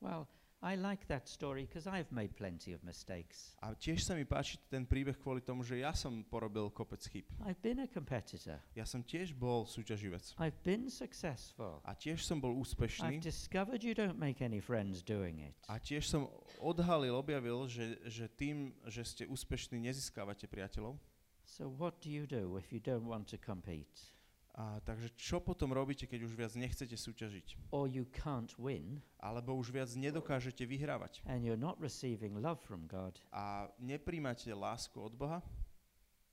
[0.00, 0.26] Well,
[0.62, 3.58] I like that story because I've made plenty of mistakes.
[3.58, 7.26] A tiež sa mi páči ten príbeh kvôli tomu, že ja som porobil kopec chyb.
[7.42, 8.62] I've been a competitor.
[8.78, 10.38] Ja som tiež bol súťaživec.
[10.38, 11.82] I've been successful.
[11.82, 13.18] A tiež som bol I've úspešný.
[13.18, 15.58] discovered you don't make any friends doing it.
[15.66, 16.30] A tiež som
[16.62, 20.94] odhalil, objavil, že, že tým, že ste úspešní, nezískavate priateľov.
[21.42, 24.14] So what do you do if you don't want to compete?
[24.52, 27.72] A takže čo potom robíte, keď už viac nechcete súťažiť?
[27.72, 31.24] Or you can't win Alebo už viac nedokážete vyhrávať?
[31.24, 33.16] and you're not receiving love from God?
[33.32, 35.40] A nepríjmate lásku od Boha?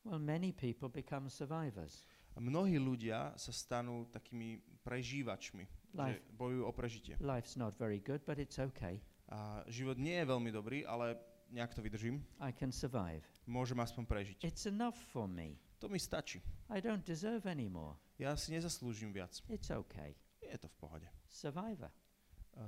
[0.03, 2.03] Well, many people become survivors.
[2.35, 6.23] A mnohí ľudia sa stanú takými prežívačmi, že Life.
[6.35, 7.13] bojujú o prežitie.
[7.23, 8.99] Life's not very good, but it's okay.
[9.31, 11.15] A život nie je veľmi dobrý, ale
[11.51, 12.19] nejak to vydržím.
[12.43, 13.23] I can survive.
[13.47, 14.35] Môžem aspoň prežiť.
[14.43, 15.59] It's enough for me.
[15.79, 16.43] To mi stačí.
[16.69, 17.95] I don't deserve any more.
[18.19, 19.39] Ja si nezaslúžim viac.
[19.47, 20.11] It's okay.
[20.43, 21.07] Je to v pohode.
[21.31, 21.87] Survivor.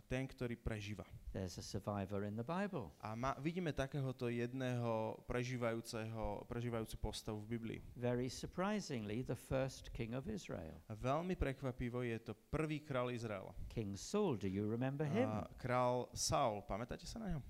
[0.08, 1.04] Ten, ktorý prežíva.
[1.36, 2.96] There's a survivor in the Bible.
[3.04, 7.80] A ma, vidíme takéhoto jedného prežívajúceho, prežívajúcu postavu v Biblii.
[8.00, 10.80] Very surprisingly, the first king of Israel.
[10.88, 13.52] A veľmi prekvapivo je to prvý král Izraela.
[13.68, 15.28] King Saul, do you remember him?
[15.28, 17.44] A král Saul, pamätáte sa na ňo?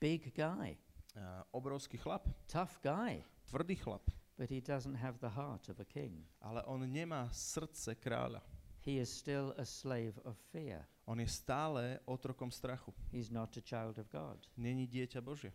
[0.00, 0.80] Big guy,
[1.12, 3.20] A obrovský chlap, tough guy,
[3.52, 6.24] tvrdý chlap, but he doesn't have the heart of a king.
[6.40, 8.42] ale on nemá srdce kráľa.
[8.82, 10.88] He is still a slave of fear.
[11.06, 12.90] On je stále otrokom strachu.
[13.12, 14.42] He's not a child of God.
[14.58, 15.54] Není dieťa Božie.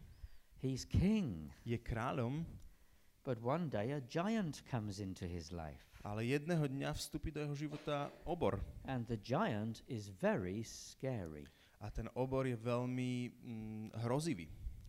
[0.64, 2.46] He's king, Je kráľom,
[3.24, 5.88] but one day a giant comes into his life.
[6.08, 8.64] ale jedného dňa vstúpi do jeho života obor.
[8.88, 11.44] And the giant is very scary.
[11.84, 14.48] A ten obor je veľmi mm, hrozivý.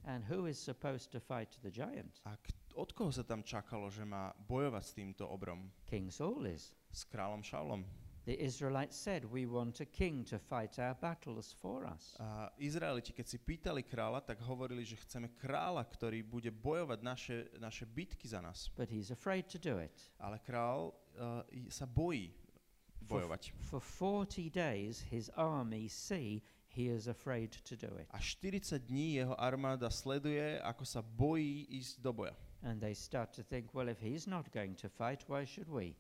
[0.09, 2.21] And who is supposed to fight the giant?
[2.25, 5.69] A k- od koho sa tam čakalo, že má bojovať s týmto obrom?
[5.85, 6.73] King Saul is.
[6.89, 7.85] S kráľom Šaulom.
[8.25, 12.17] The Israelites said, We want a king to fight our battles for us.
[12.17, 17.37] A Izraeliti, keď si pýtali kráľa, tak hovorili, že chceme kráľa, ktorý bude bojovať naše,
[17.61, 18.73] naše bitky za nás.
[18.77, 19.93] But he's afraid to do it.
[20.17, 22.33] Ale král uh, sa bojí
[23.05, 23.53] bojovať.
[23.61, 26.41] For 40 days, his army see
[26.75, 28.07] he is afraid to do it.
[28.11, 32.37] A 40 dní jeho armáda sleduje, ako sa bojí ísť do boja.
[32.63, 35.95] And they start to think, well, if he's not going to fight, why should we?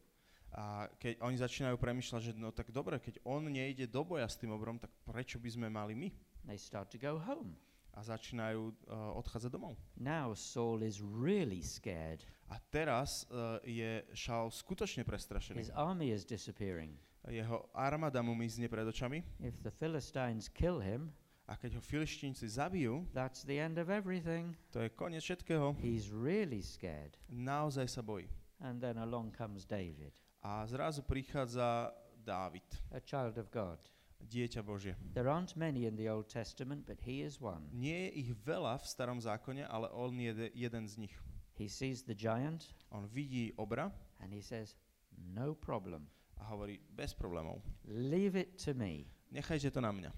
[0.57, 4.41] A keď oni začínajú premyšľať, že no tak dobre, keď on nejde do boja s
[4.41, 6.09] tým obrom, tak prečo by sme mali my?
[6.49, 7.55] They start to go home.
[7.93, 9.75] A začínajú uh, odchádzať domov.
[9.99, 12.23] Now Saul is really scared.
[12.49, 15.69] A teraz uh, je Šaul skutočne prestrašený.
[15.69, 16.95] His army is disappearing.
[17.29, 21.13] Jeho armáda mu mizne pred očami If the Philistines kill him,
[21.49, 24.53] a keď ho filištínci zabijú, that's the end of everything.
[24.71, 25.77] to je koniec všetkého.
[25.81, 27.17] He's really scared.
[27.29, 28.29] Naozaj sa bojí.
[28.61, 31.93] And then along comes David, A zrazu prichádza
[32.25, 33.79] Dávid, a child of God.
[34.21, 34.97] dieťa Božie.
[35.15, 37.65] There aren't many in the Old Testament, but he is one.
[37.73, 41.15] Nie je ich veľa v starom zákone, ale on je de- jeden z nich.
[41.55, 44.75] He sees the giant On vidí obra and he says,
[45.17, 46.09] No problem.
[46.39, 49.05] A hovorí, bez problémov, Leave it to me.
[49.31, 50.13] nechajte to na mňa.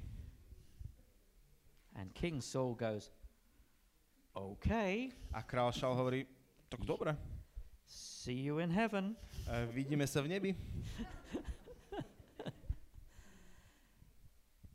[1.95, 3.11] And King Saul goes,
[4.33, 6.27] Okay, A král Šal hovorí,
[6.69, 7.17] tak dobre,
[7.87, 9.17] see you in heaven.
[9.51, 10.51] e, vidíme sa v nebi.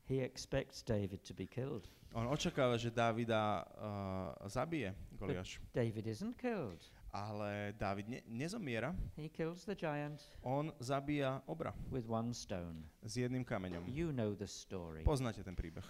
[0.05, 1.89] He expects David to be killed.
[2.13, 5.59] On očakáva, že Davida uh, zabije Goliáš.
[5.73, 6.79] David isn't killed.
[7.15, 12.83] Ale David ne- nezomiera, He kills the giant on zabíja obra with one stone.
[13.07, 13.87] s jedným kameňom.
[13.87, 15.07] You know the story.
[15.07, 15.85] Poznáte ten príbeh.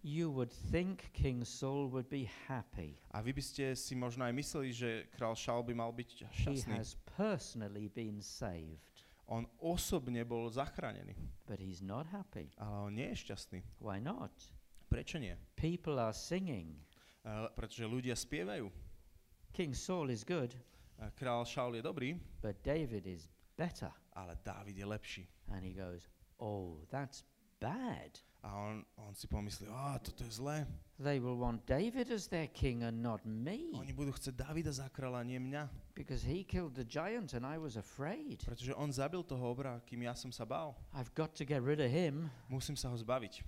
[0.00, 2.96] You would think King Saul would be happy.
[3.12, 6.56] A vy by ste si možno aj mysleli, že král Šal by mal byť He
[6.64, 6.72] šťastný.
[6.78, 8.80] has personally been saved,
[9.28, 11.14] On osobne bol zachránený,
[11.46, 12.48] but he's not happy.
[12.56, 13.60] ale on nie je šťastný.
[13.82, 14.32] Why not?
[14.88, 15.34] Prečo nie?
[15.54, 16.78] People are singing.
[17.20, 18.72] Uh, pretože ľudia spievajú.
[19.52, 20.56] King Saul is good,
[21.14, 23.90] Král Šaul je dobrý, but David is better.
[24.12, 25.28] ale Dávid je lepší.
[25.48, 26.08] And he goes,
[26.38, 27.24] Oh, that's
[27.60, 28.18] bad.
[28.42, 30.64] A on, on si pomyslí, a toto je zlé.
[30.96, 34.88] They will want David as their king and not me Oni budú chcieť Davida za
[34.88, 35.68] kráľa, nie mňa.
[35.92, 38.40] because he killed the giant and I was afraid.
[38.44, 40.72] Pretože on zabil toho obra, kým ja som sa bál.
[40.96, 42.32] I've got to get rid of him.
[42.48, 43.44] Musím sa ho zbaviť.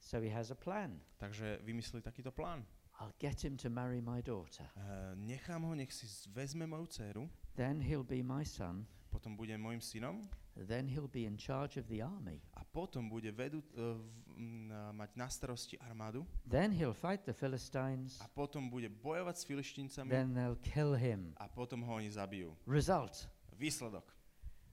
[0.00, 1.00] So he has a plan.
[1.16, 2.64] Takže vymysleli takýto plán.
[3.00, 4.68] I'll get him to marry my daughter.
[4.76, 8.86] Uh, nechám ho, nech si vezme moju dceru, Then he'll be my son.
[9.10, 10.28] potom bude môjim synom
[10.68, 12.40] Then he'll be in charge of the army.
[12.54, 13.96] a potom bude vedu, v,
[14.36, 18.20] m, uh, mať na starosti armádu Then he'll fight the Philistines.
[18.20, 21.32] a potom bude bojovať s filištíncami Then they'll kill him.
[21.40, 22.52] a potom ho oni zabijú.
[22.68, 23.28] Result.
[23.56, 24.04] Výsledok.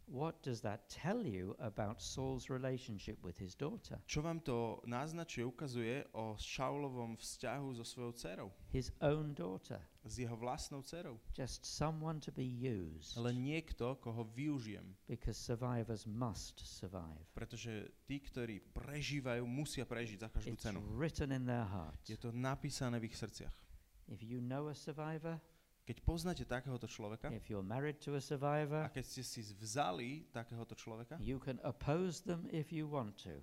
[0.07, 3.99] What does that tell you about Saul's relationship with his daughter?
[4.07, 9.83] Čo vám to naznačuje, ukazuje o Šaulovom vzťahu so svojou dcerou, His own daughter.
[10.07, 11.19] s jeho vlastnou dcerou.
[11.35, 13.19] Just someone to be used.
[13.19, 17.27] Ale niekto, koho využijem, Because survivors must survive.
[17.35, 20.79] pretože tí, ktorí prežívajú, musia prežiť za každú It's cenu.
[20.95, 21.99] written in their heart.
[22.07, 23.51] Je to napísané v ich srdciach.
[24.07, 25.43] If you know a survivor,
[25.87, 30.27] Keď poznáte takéhoto človeka if you're married to a a survivor, keď ste si vzali
[30.35, 33.39] takéhoto človeka, you can oppose them if you want to.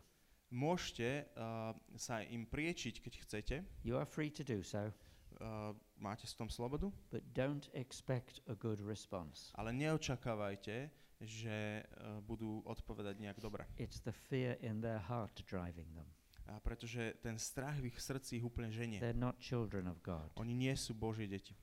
[0.52, 3.56] môžete uh, sa im priečiť, keď chcete.
[3.82, 4.92] You are free to do so,
[5.34, 9.50] Uh, máte s tom slobodu, but don't expect a good response.
[9.58, 13.66] ale neočakávajte, že uh, budú odpovedať nejak dobre.
[13.74, 16.06] It's the fear in their heart driving them.
[16.46, 19.02] A pretože ten strach v ich srdci ich úplne ženie.
[19.02, 20.30] They're not children of God.
[20.38, 21.58] Oni nie sú Božie deti.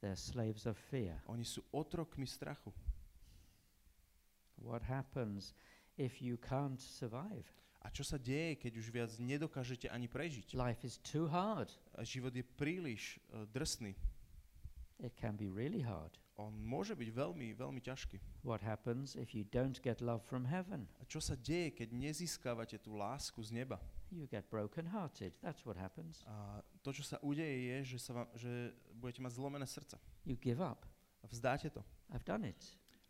[0.00, 1.16] They're slaves of fear.
[1.26, 2.72] Oni sú otrokmi strachu.
[4.60, 5.56] What happens
[5.96, 7.48] if you can't survive?
[7.86, 10.58] A čo sa deje, keď už viac nedokážete ani prežiť?
[10.58, 11.70] Life is too hard.
[11.94, 13.94] A Život je príliš uh, drsný.
[14.98, 16.18] It can be really hard.
[16.36, 18.20] On môže byť veľmi, veľmi ťažký.
[18.44, 20.84] What happens if you don't get love from heaven?
[21.00, 23.80] A čo sa deje, keď nezískavate tú lásku z neba?
[24.10, 25.32] You get broken-hearted.
[25.42, 26.22] That's what happens.
[26.26, 29.98] A to, čo sa udeje, je, že, sa vám, že budete mať zlomené srdce.
[30.22, 30.86] You give up.
[31.22, 31.82] A vzdáte to.
[32.14, 32.62] I've done it.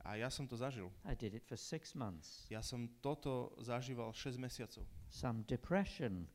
[0.06, 0.88] A ja som to zažil.
[1.02, 2.46] I did it for six months.
[2.46, 4.86] Ja som toto zažíval 6 mesiacov.
[5.10, 6.30] Some depression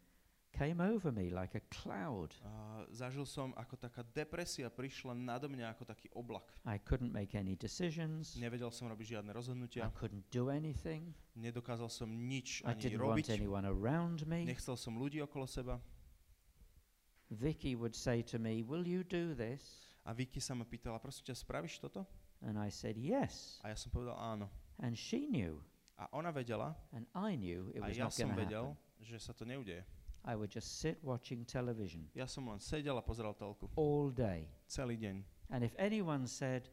[0.51, 2.35] came over me like a cloud.
[2.43, 6.45] A zažil som, ako taká depresia prišla nado mňa ako taký oblak.
[6.67, 8.35] I couldn't make any decisions.
[8.35, 9.87] Nevedel som robiť žiadne I rozhodnutia.
[9.95, 11.15] couldn't do anything.
[11.39, 13.27] Nedokázal som nič I ani didn't want robiť.
[13.31, 14.43] anyone around me.
[14.45, 15.79] Nechcel som ľudí okolo seba.
[17.31, 19.87] Vicky would say to me, Will you do this?
[20.05, 22.03] A Vicky sa ma pýtala, prosím ťa, spravíš toto?
[22.43, 23.61] And I said, Yes.
[23.63, 24.49] A ja som povedal áno.
[24.81, 25.61] And she knew,
[26.01, 29.05] A ona vedela, and I knew it a was ja not som vedel, happen.
[29.05, 29.85] že sa to neudeje.
[30.23, 33.69] I would just sit watching television Ja som len sedel a pozeral telku.
[33.75, 34.45] all day.
[34.69, 35.23] Celý deň.
[35.49, 36.69] And if anyone said,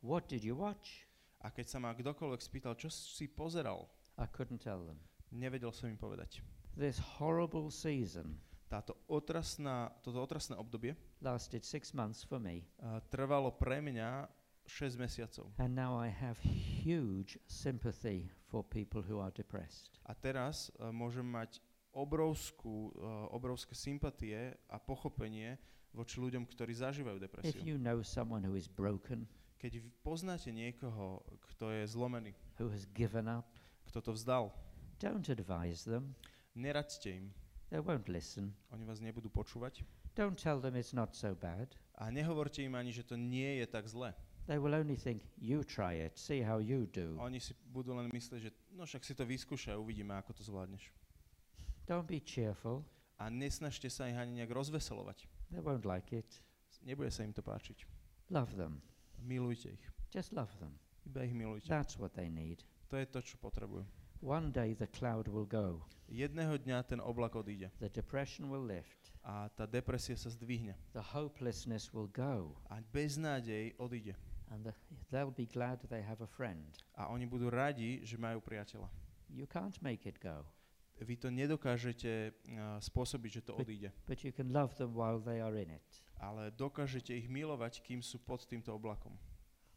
[0.00, 1.08] What did you watch?
[1.40, 3.88] A keď sa ma kdokoľvek spýtal, čo si pozeral,
[4.20, 5.00] I couldn't tell them.
[5.32, 6.44] nevedel som im povedať.
[6.76, 12.64] This horrible season Táto otrasná, toto otrasné obdobie lasted six months for me.
[12.82, 14.26] uh, trvalo pre mňa
[14.66, 15.52] 6 mesiacov.
[15.60, 20.00] And now I have huge sympathy for people who are depressed.
[20.08, 21.60] A teraz uh, môžem mať
[21.94, 25.56] obrovskú, uh, obrovské sympatie a pochopenie
[25.94, 27.60] voči ľuďom, ktorí zažívajú If depresiu.
[27.62, 29.30] you know someone who is broken,
[29.62, 33.48] Keď poznáte niekoho, kto je zlomený, who has given up,
[33.88, 34.52] kto to vzdal,
[35.00, 36.12] don't advise them.
[36.52, 37.32] neraďte im.
[37.72, 38.52] They won't listen.
[38.70, 39.82] Oni vás nebudú počúvať.
[40.14, 41.74] Don't tell them it's not so bad.
[41.98, 44.14] A nehovorte im ani, že to nie je tak zle.
[44.46, 47.16] They will only think, you try it, see how you do.
[47.16, 50.92] Oni si budú len myslieť, že no však si to vyskúšaj, uvidíme, ako to zvládneš.
[51.86, 52.84] Don't be cheerful.
[53.20, 55.28] A nesnažte sa ich ani nejak rozveselovať.
[55.52, 56.28] They won't like it.
[56.82, 57.84] Nebude sa im to páčiť.
[58.32, 58.80] Love them.
[59.20, 59.84] Milujte ich.
[60.10, 60.74] Just love them.
[61.04, 61.68] Iba ich milujte.
[61.68, 62.64] That's what they need.
[62.88, 63.84] To je to, čo potrebujú.
[64.24, 65.84] One day the cloud will go.
[66.08, 69.12] Jedného dňa ten oblak odíde The depression will lift.
[69.24, 70.76] a tá depresia sa zdvihne.
[70.92, 72.56] The hopelessness will go.
[72.68, 74.16] A beznádej odíde.
[74.52, 74.72] And the,
[75.08, 76.64] they'll be glad they have a friend.
[76.96, 78.88] A oni budú radi, že majú priateľa.
[79.32, 80.44] You can't make it go,
[81.02, 83.90] Vy to nedokážete uh, spôsobiť, že to But- odíde.
[84.06, 85.88] but you can love them while they are in it.
[86.22, 89.18] Ale dokážete ich milovať, kým sú pod týmto oblakom.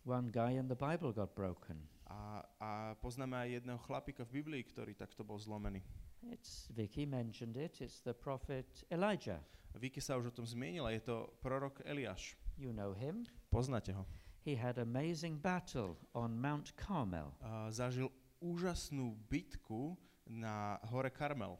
[0.07, 1.83] One guy in the Bible got broken.
[2.07, 2.69] A, a
[3.03, 5.83] poznáme aj jedného chlapika v Biblii, ktorý takto bol zlomený.
[6.31, 7.81] It's Vicky mentioned it.
[7.83, 9.43] It's the prophet Elijah.
[9.75, 12.39] Vicky sa už o tom zmienila, je to prorok Eliáš.
[12.55, 13.27] You know him.
[13.51, 14.07] Poznáte ho.
[14.47, 17.35] He had amazing battle on Mount Carmel.
[17.43, 18.07] A zažil
[18.39, 19.99] úžasnú bitku
[20.29, 21.57] na hore Karmel.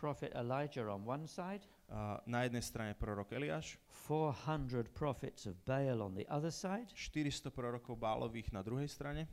[0.00, 1.60] prophet Elijah on one side,
[1.90, 3.74] A na jednej strane prorok Eliáš,
[4.06, 6.86] 400 prophets of Baal on the other side.
[6.94, 9.26] 400 prorokov Bálových na druhej strane.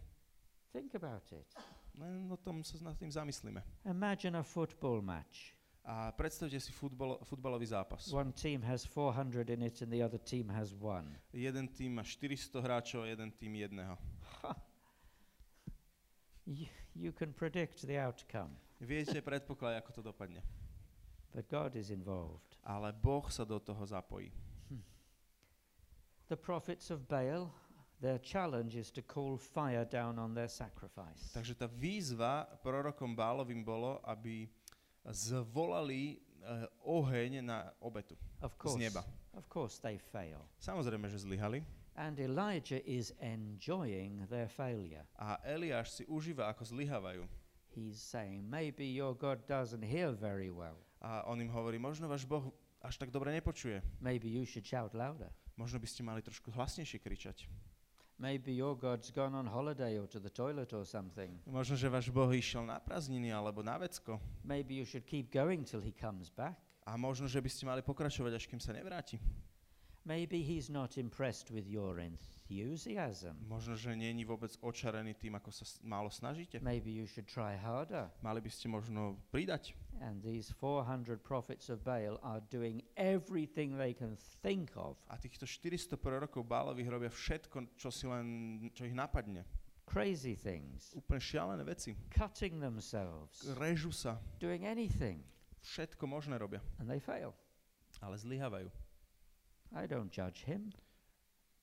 [0.73, 1.45] Think about it.
[1.93, 3.61] Len o tom sa nad tým zamyslíme.
[3.85, 5.53] Imagine a football match.
[5.87, 8.11] A predstavte si futbol, futbalový zápas.
[8.11, 11.13] One team has 400 in it and the other team has one.
[11.31, 13.95] Jeden tým má 400 hráčov a jeden tým jedného.
[16.97, 18.49] You, can predict the outcome,
[18.81, 20.41] Viete predpoklad, ako to dopadne.
[21.33, 22.57] but God is involved.
[22.65, 24.33] Ale Boh sa do toho zapojí.
[26.27, 27.47] The prophets of Baal,
[28.01, 31.31] their challenge is to call fire down on their sacrifice.
[31.31, 34.49] Takže tá výzva prorokom Bálovým bolo, aby
[35.07, 39.01] zvolali eh, oheň na obetu Of z course, neba.
[39.33, 40.43] of course they fail.
[40.59, 41.63] Samozrejme, že zlyhali.
[41.97, 45.01] And Elijah is enjoying their failure.
[45.17, 47.25] A Eliáš si užíva, ako zlyhávajú.
[47.73, 50.77] He's saying, maybe your God doesn't hear very well.
[51.01, 52.53] A on im hovorí, možno váš Boh
[52.85, 53.81] až tak dobre nepočuje.
[53.97, 55.33] Maybe you should shout louder.
[55.57, 57.49] Možno by ste mali trošku hlasnejšie kričať.
[58.21, 61.37] Maybe your God's gone on holiday or to the toilet or something.
[61.49, 64.21] Možno, že váš Boh išiel na prázdniny alebo na vecko.
[64.45, 66.61] Maybe you should keep going till he comes back.
[66.85, 69.17] A možno, že by ste mali pokračovať, až kým sa nevráti.
[70.07, 73.35] Maybe he's not impressed with your enthusiasm.
[73.43, 76.63] Možno, že není vôbec očarený tým, ako sa málo snažíte.
[76.63, 78.07] Maybe you should try harder.
[78.23, 79.75] Mali by ste možno pridať.
[79.99, 84.95] And these 400 prophets of Baal are doing everything they can think of.
[85.11, 89.43] A týchto 400 prorokov Bálových robia všetko, čo, si len, čo ich napadne.
[89.83, 90.95] Crazy things.
[90.95, 91.99] Úplne šialené veci.
[92.15, 93.43] Cutting themselves.
[93.59, 94.23] Režu sa.
[94.39, 95.19] Doing anything.
[95.67, 96.63] Všetko možné robia.
[96.79, 97.35] And they fail.
[97.99, 98.86] Ale zlyhávajú.
[99.75, 100.71] I don't judge him.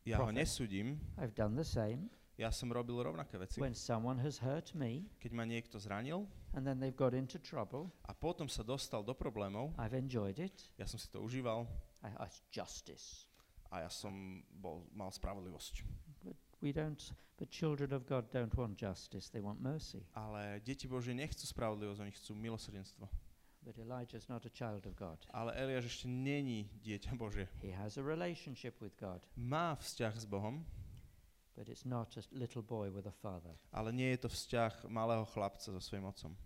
[0.04, 1.00] Ja ho nesudím.
[1.16, 2.12] I've done the same.
[2.34, 3.62] Ja som robil rovnaké veci.
[3.62, 7.94] When someone has hurt me Keď ma niekto zranil and then they've got into trouble,
[8.06, 10.70] a potom sa dostal do problémov, I've enjoyed it.
[10.74, 11.66] ja som si to užíval
[12.02, 13.30] I, I, justice.
[13.70, 15.82] a ja som bol, mal spravodlivosť.
[16.22, 17.00] But we don't,
[17.38, 20.02] but children of God don't want justice, they want mercy.
[20.14, 23.06] Ale deti Bože nechcú spravodlivosť, oni chcú milosrdenstvo.
[23.64, 25.16] But Elijah's not a child of God.
[25.32, 27.48] Ale Eliáš ešte není dieťa Bože.
[27.64, 30.68] He has a relationship with God, Má vzťah s Bohom,
[31.56, 33.56] but it's not a little boy with a father.
[33.72, 36.36] ale nie je to vzťah malého chlapca so svojím otcom.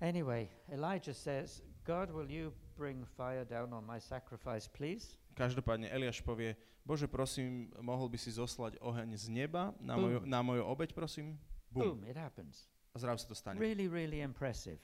[0.00, 5.16] Anyway, Elijah says, God, will you bring fire down on my sacrifice, please?
[5.36, 10.04] Každopádne Eliáš povie, Bože, prosím, mohol by si zoslať oheň z neba na, Bum.
[10.04, 11.36] moju, na moju obeď, prosím?
[11.72, 11.96] Bum.
[11.96, 12.68] Boom, it happens.
[12.92, 13.56] A zrazu sa to stane.
[13.60, 14.80] Really, really impressive.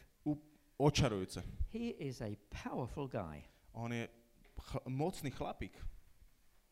[0.76, 1.40] Očarujúce.
[1.72, 3.44] He is a powerful guy.
[3.72, 4.08] On je
[4.60, 5.72] ch- mocný chlapík.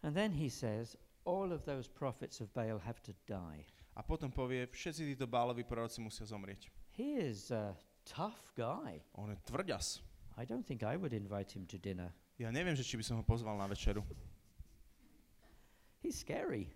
[0.04, 3.64] And then he says, all of those prophets of Baal have to die.
[3.96, 6.68] A potom povie, všetci títo báloví proroci musia zomrieť.
[6.92, 7.72] He is a
[8.04, 9.00] tough guy.
[9.16, 10.02] On je tvrďas.
[10.36, 12.12] I don't think I would invite him to dinner.
[12.36, 14.02] Ja neviem, že či by som ho pozval na večeru.
[16.02, 16.68] He's scary.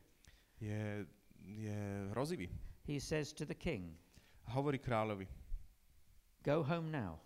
[0.62, 1.04] Je,
[1.44, 1.78] je
[2.14, 2.48] hrozivý.
[2.86, 3.98] He says to the king,
[4.48, 5.28] A hovorí kráľovi,
[6.44, 7.18] Go home now.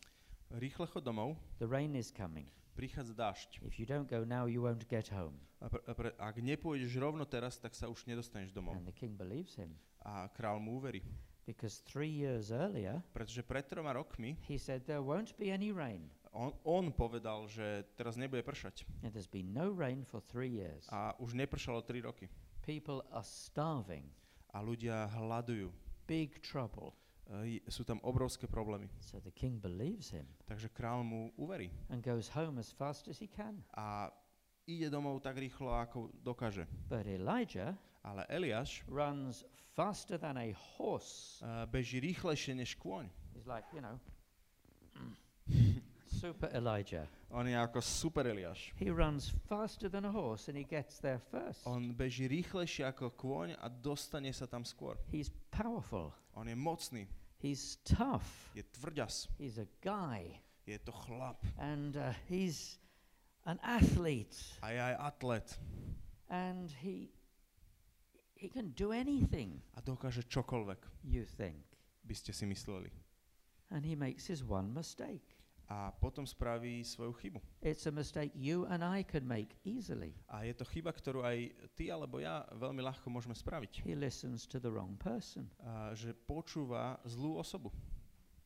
[0.50, 2.48] rýchle chod domov, The rain is coming.
[2.74, 3.60] prichádza dážď.
[3.62, 5.36] If you don't go now, you won't get home.
[5.60, 8.74] A pre, a pre, ak nepôjdeš rovno teraz, tak sa už nedostaneš domov.
[8.76, 9.76] And the king believes him.
[10.02, 11.02] A král mu uverí.
[11.46, 16.08] Because three years earlier, Pretože pred troma rokmi he said there won't be any rain.
[16.32, 18.88] on, on povedal, že teraz nebude pršať.
[19.04, 20.88] And there's been no rain for three years.
[20.88, 22.28] A už nepršalo 3 roky.
[22.64, 24.08] People are starving.
[24.56, 25.68] A ľudia hľadujú.
[26.08, 26.96] Big trouble.
[27.30, 28.90] E, je- sú tam obrovské problémy.
[29.00, 31.70] So the king believes him Takže král mu uverí.
[31.90, 33.62] and goes home as fast as he can.
[33.74, 34.10] A
[34.66, 36.66] ide domov tak rýchlo, ako dokáže.
[36.88, 39.46] But Elijah Ale Eliáš runs
[39.78, 41.38] faster than a horse.
[41.40, 43.06] uh, beží rýchlejšie než kôň.
[43.34, 43.94] He's like, you know,
[46.22, 47.08] super Elijah.
[47.34, 48.70] On je ako super Eliáš.
[48.78, 51.66] He runs faster than a horse and he gets there first.
[51.66, 54.94] On beží rýchlejšie ako kôň a dostane sa tam skôr.
[55.10, 56.12] He's powerful.
[56.38, 57.08] On je mocný,
[57.42, 58.22] He's tough.
[58.54, 60.38] je tvrďas, He's a guy.
[60.62, 62.78] je to chlap And uh, he's
[63.44, 64.38] an athlete.
[64.62, 65.48] a je aj atlet
[66.30, 67.10] And he,
[68.38, 71.58] he can do anything, a dokáže čokoľvek, you think.
[72.06, 72.88] by ste si mysleli.
[73.74, 75.41] And he makes his one mistake.
[75.72, 77.40] A potom spraví svoju chybu.
[77.64, 80.12] It's a mistake you and I can make easily.
[80.28, 83.88] A je to chyba, ktorú aj ty alebo ja veľmi ľahko môžeme spraviť.
[83.88, 85.48] He listens to the wrong person.
[85.64, 87.72] A že počúva zlú osobu.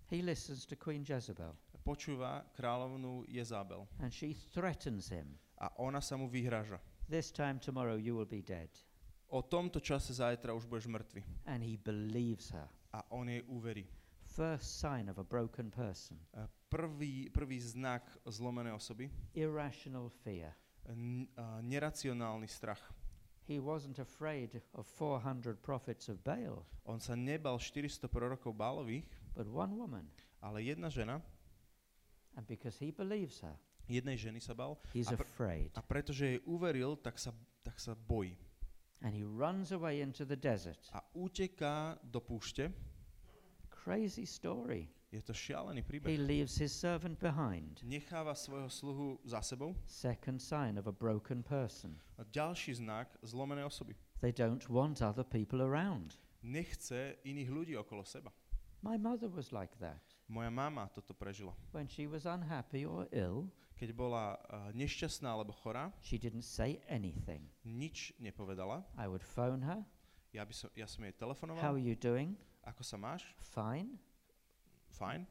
[0.07, 1.51] He listens to Queen Jezebel
[1.83, 3.87] Počúva kráľovnú Jezábel.
[3.99, 5.35] and she threatens him.
[5.59, 6.79] A ona sa mu vyhráža.
[7.11, 8.71] This time tomorrow you will be dead.
[9.31, 11.27] O tomto čase zajtra už budeš mŕtvy.
[11.47, 12.71] And he believes her.
[12.95, 13.87] A on jej uverí.
[14.37, 16.21] First sign of a broken person
[16.69, 20.53] Prvý, prvý znak zlomenej osoby, irrational fear.
[20.87, 21.27] n-
[21.63, 22.83] neracionálny strach.
[23.49, 29.47] He wasn't afraid of 400 prophets of Baal, On sa nebal 400 prorokov Bálových, but
[29.47, 30.11] one woman.
[30.43, 31.23] ale jedna žena,
[32.37, 33.57] And because he believes her,
[33.89, 35.71] jednej ženy sa bal he's A pr- afraid.
[35.79, 37.31] a pretože jej uveril, tak sa,
[37.63, 38.37] tak sa bojí.
[39.01, 40.83] And he runs away into the desert.
[40.93, 42.69] A uteká do púšte.
[43.87, 44.91] Crazy story.
[45.15, 47.79] Je to šialený He leaves his servant behind.
[47.87, 49.77] Necháva svojho sluhu za sebou.
[49.87, 51.95] Second sign of a broken person.
[52.19, 53.95] A ďalší znak zlomenej osoby.
[54.19, 56.19] They don't want other people around.
[56.43, 58.35] Nechce iných ľudí okolo seba.
[58.83, 60.03] My mother was like that.
[60.27, 61.55] Moja mama toto prežila.
[61.71, 63.47] When she was unhappy or ill,
[63.79, 67.47] Keď bola uh, nešťastná alebo chorá, she didn't say anything.
[67.63, 68.83] nič nepovedala.
[68.99, 69.87] I would phone her.
[70.35, 71.15] Ja, by som, ja som jej
[71.63, 72.35] How are you doing?
[72.67, 73.23] Ako sa máš?
[73.39, 73.95] Fine.
[74.91, 75.23] Fajn.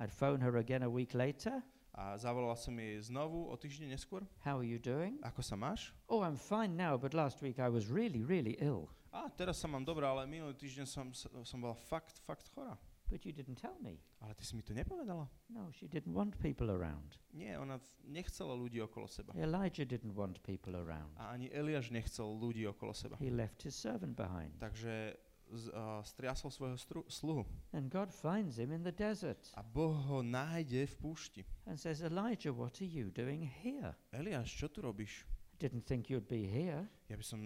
[0.00, 1.60] I'd phone her again a week later.
[1.94, 4.26] A zavolal som jej znovu o týždeň neskôr.
[4.42, 5.20] How are you doing?
[5.22, 5.94] Ako sa máš?
[6.10, 8.90] Oh, I'm fine now, but last week I was really, really ill.
[9.14, 11.14] A teraz sa mám dobré, ale minulý týždeň som,
[11.46, 12.74] som bola fakt, fakt chorá.
[13.06, 14.02] But you didn't tell me.
[14.24, 15.28] Ale ty si mi to nepovedala.
[15.52, 17.20] No, she didn't want people around.
[17.30, 19.36] Nie, ona nechcela ľudí okolo seba.
[19.38, 21.14] Elijah didn't want people around.
[21.20, 23.14] A ani Eliáš nechcel ľudí okolo seba.
[23.22, 24.56] He left his servant behind.
[24.58, 25.14] Takže
[25.54, 27.46] uh, striasol svojho stru, sluhu.
[27.72, 31.42] And God finds him in the desert A Boh ho nájde v púšti.
[31.64, 33.94] and says, Elijah, what are you doing here?
[34.12, 35.24] Eliáš, čo tu robíš?
[35.62, 36.84] Didn't think you'd be here.
[37.06, 37.40] Ja by som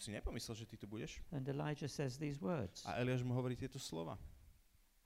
[0.00, 1.20] si nepomyslel, že ty tu budeš.
[1.30, 4.16] And Elijah says these words A Eliáš mu hovorí tieto slova.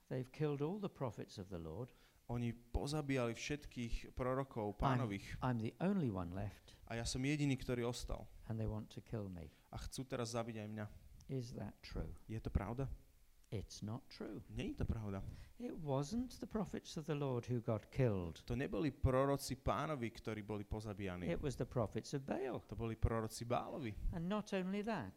[0.09, 1.91] They've killed all the prophets of the Lord.
[2.33, 5.37] Oni pozabíjali všetkých prorokov pánových.
[5.45, 8.25] I'm the only one left, A ja som jediný, ktorý ostal.
[8.49, 9.53] and they want to kill me.
[9.73, 10.87] A chcú teraz zabiť aj mňa.
[11.29, 12.13] Is that true?
[12.29, 12.89] Je to pravda?
[13.51, 14.43] It's not true.
[14.57, 15.23] Je to pravda.
[15.59, 18.43] It wasn't the prophets of the Lord who got killed.
[18.47, 21.31] To neboli proroci pánovi, ktorí boli pozabíjani.
[21.31, 22.61] It was the prophets of Baal.
[22.69, 23.95] To boli proroci Bálovi.
[24.13, 25.15] And not only that,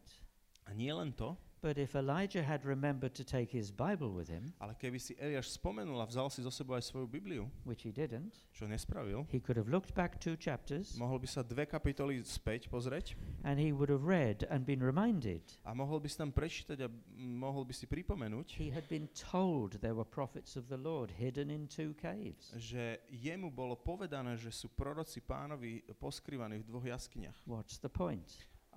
[0.68, 4.52] A nie len to, but if Elijah had remembered to take his Bible with him,
[4.60, 7.92] ale keby si Eliáš spomenul a vzal si zo sebou aj svoju Bibliu, which he
[7.92, 12.22] didn't, čo nespravil, he could have looked back two chapters mohol by sa dve kapitoly
[12.22, 15.42] späť pozrieť and he would have read and been reminded.
[15.66, 16.88] a mohol by si tam prečítať a
[17.18, 21.50] mohol by si pripomenúť, He had been told there were prophets of the Lord hidden
[21.50, 22.54] in two caves.
[22.54, 27.34] že jemu bolo povedané, že sú proroci pánovi poskrývaní v dvoch jaskyniach.
[27.46, 28.26] What's the point?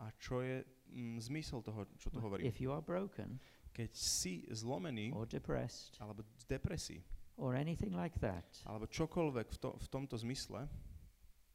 [0.02, 2.46] A čo je mm, zmysel toho, čo tu hovorí?
[2.46, 3.39] If you are broken
[3.72, 7.00] Keď si zlomený, or depressed alebo v depresii,
[7.39, 10.68] or anything like that, alebo čokoľvek v, to, v tomto zmysle,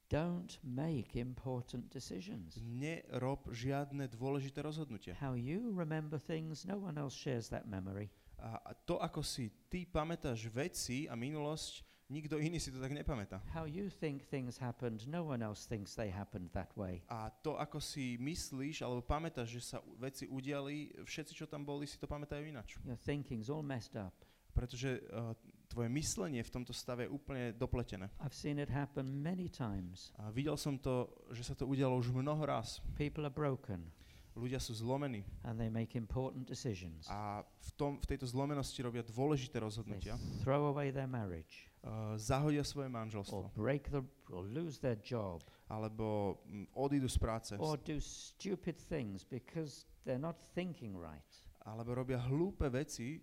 [0.09, 2.57] don't make important decisions.
[2.63, 5.13] nerob žiadne dôležité rozhodnutia.
[5.19, 8.09] How you remember things, no one else shares that memory.
[8.41, 13.43] A to, ako si ty pamätáš veci a minulosť, nikto iný si to tak nepamätá.
[13.53, 17.03] How you think things happened, no one else thinks they happened that way.
[17.11, 21.87] A to, ako si myslíš alebo pamätáš, že sa veci udiali, všetci, čo tam boli,
[21.87, 22.79] si to pamätajú inač.
[22.87, 24.15] Your thinking's all messed up.
[24.57, 25.37] Pretože uh,
[25.69, 28.09] tvoje myslenie v tomto stave je úplne dopletené.
[28.25, 30.17] I've seen it happen many times.
[30.17, 32.81] A videl som to, že sa to udialo už mnoho raz.
[32.97, 33.93] People are broken
[34.37, 37.09] Ľudia sú zlomení and they make important decisions.
[37.09, 40.21] a v, tom, v tejto zlomenosti robia dôležité They rozhodnutia.
[40.45, 43.55] throw away their marriage Uh, zahodia svoje or manželstvo.
[43.55, 44.03] break the
[44.35, 45.39] or lose their job
[45.71, 47.53] Alebo mm, odídu z práce.
[47.59, 51.31] or do stupid things because they're not thinking right.
[51.63, 53.23] Alebo robia hlúpe veci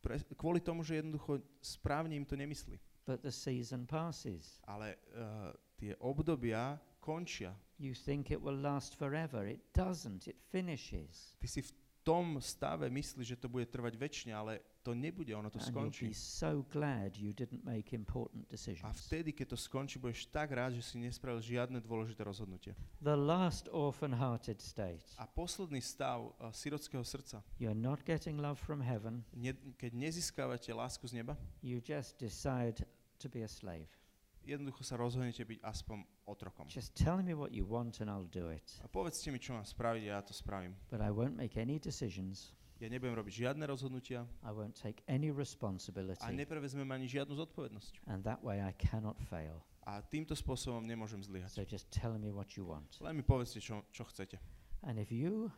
[0.00, 2.80] pre, kvôli tomu, že jednoducho správne im to nemyslí.
[3.04, 4.60] But the season passes.
[4.64, 7.52] Ale uh, tie obdobia končia.
[7.76, 9.44] You think it will last forever.
[9.44, 10.28] It doesn't.
[10.30, 11.34] It finishes.
[11.42, 11.70] Ty si v
[12.02, 16.10] tom stave myslíš, že to bude trvať väčšine, ale to nebude, ono to skončí.
[16.10, 18.98] so glad you didn't make important A decisions.
[19.06, 22.74] vtedy, keď to skončí, budeš tak rád, že si nespravil žiadne dôležité rozhodnutie.
[22.98, 25.06] The last orphan-hearted state.
[25.14, 29.22] A posledný stav uh, sirotského srdca, You're not getting love from heaven.
[29.30, 32.82] ne, keď nezískavate lásku z neba, You just decide
[33.22, 33.86] to be a slave.
[34.44, 36.66] Jednoducho sa rozhodnete byť aspoň otrokom.
[36.68, 38.64] Just tell me what you want and I'll do it.
[38.82, 40.74] A povedzte mi, čo mám spraviť a ja to spravím.
[40.90, 42.54] But I won't make any decisions.
[42.82, 46.18] Ja nebudem robiť žiadne rozhodnutia I won't take any a responsibility.
[46.34, 48.10] neprevezmem ani žiadnu zodpovednosť.
[48.10, 49.62] And that way I cannot fail.
[49.86, 51.50] A týmto spôsobom nemôžem zlyhať.
[51.50, 52.90] So just tell me what you want.
[52.98, 54.38] Len mi povedzte, čo, čo chcete.
[54.82, 55.50] And if you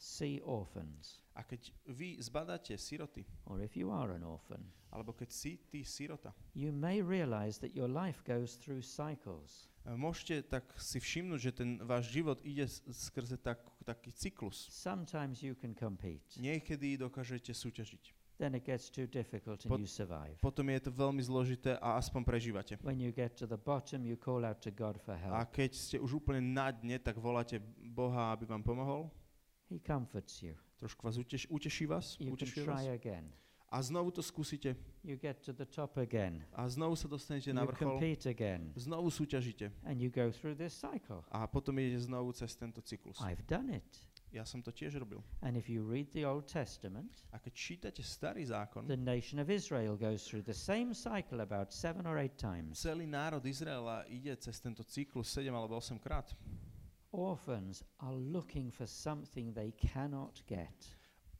[0.00, 5.28] see orphans, A keď vy zbadáte siroty, or if you are an orphan, alebo keď
[5.30, 9.68] si ty sirota, you may realize that your life goes through cycles.
[9.86, 14.68] e, môžete tak si všimnúť, že ten váš život ide skrze tak, taký cyklus.
[14.68, 16.24] Sometimes you can compete.
[16.36, 18.16] Niekedy dokážete súťažiť.
[18.40, 20.32] then it gets too difficult and Pot- you survive.
[20.40, 22.72] potom je to veľmi zložité a aspoň prežívate.
[22.80, 25.52] When you get to the bottom, you call out to God for A help.
[25.52, 29.12] keď ste už úplne na dne, tak voláte Boha, aby vám pomohol.
[29.70, 30.54] He comforts you.
[30.76, 32.80] Trošku vás uteš, uteší vás, You can utešuje vás.
[32.82, 33.32] try again.
[33.70, 34.74] A znovu to skúsite.
[35.04, 36.42] You get to the top again.
[36.52, 37.78] A znovu sa dostanete You na vrchol.
[38.02, 38.72] compete again.
[38.74, 39.70] Znovu súťažíte.
[39.86, 41.22] And you go through this cycle.
[41.30, 43.22] A potom idete znovu cez tento cyklus.
[43.22, 43.86] I've done it.
[44.34, 45.22] Ja som to tiež robil.
[45.42, 49.46] And if you read the Old Testament, A keď čítate starý zákon, the nation of
[49.50, 52.78] Israel goes through the same cycle about seven or eight times.
[52.82, 56.26] celý národ Izraela ide cez tento cyklus 7 alebo 8 krát.
[57.12, 60.74] Orphans are looking for something they cannot get,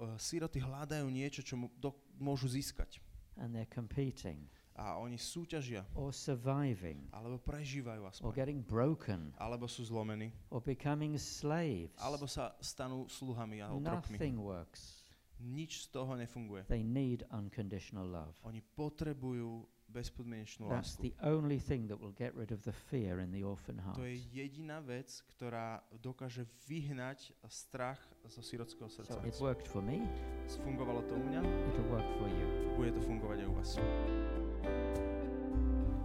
[0.01, 2.99] Uh, Síroty hľadajú niečo, čo do, môžu získať.
[3.37, 4.49] and they're competing
[4.81, 8.33] A oni súťažia, or surviving alebo prežívajú or aspoň.
[8.33, 11.93] getting broken Alebo sú zlomení, or becoming slaves.
[12.01, 14.17] alebo sa stanú sluhami a otrokmi.
[14.17, 15.05] Nothing works.
[15.39, 16.65] Nič z toho nefunguje.
[16.69, 18.33] They need unconditional love.
[18.45, 21.03] Oni potrebujú bezpodmienečnú That's lásku.
[21.03, 23.99] the only thing that will get rid of the fear in the orphan heart.
[23.99, 29.19] To je jediná vec, ktorá dokáže vyhnať strach zo sirotského So srdca.
[29.27, 30.07] it worked for me,
[30.63, 31.41] Fungovalo to u mňa,
[31.75, 32.47] it'll work for you.
[32.79, 33.71] bude to fungovať aj u vás.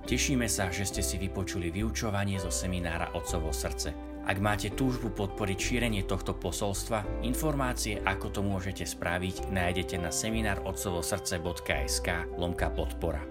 [0.05, 3.89] Tešíme sa, že ste si vypočuli vyučovanie zo seminára Otcovo srdce.
[4.25, 12.07] Ak máte túžbu podporiť šírenie tohto posolstva, informácie, ako to môžete spraviť, nájdete na seminárotcovosrdce.sk
[12.37, 13.21] lomka podpora.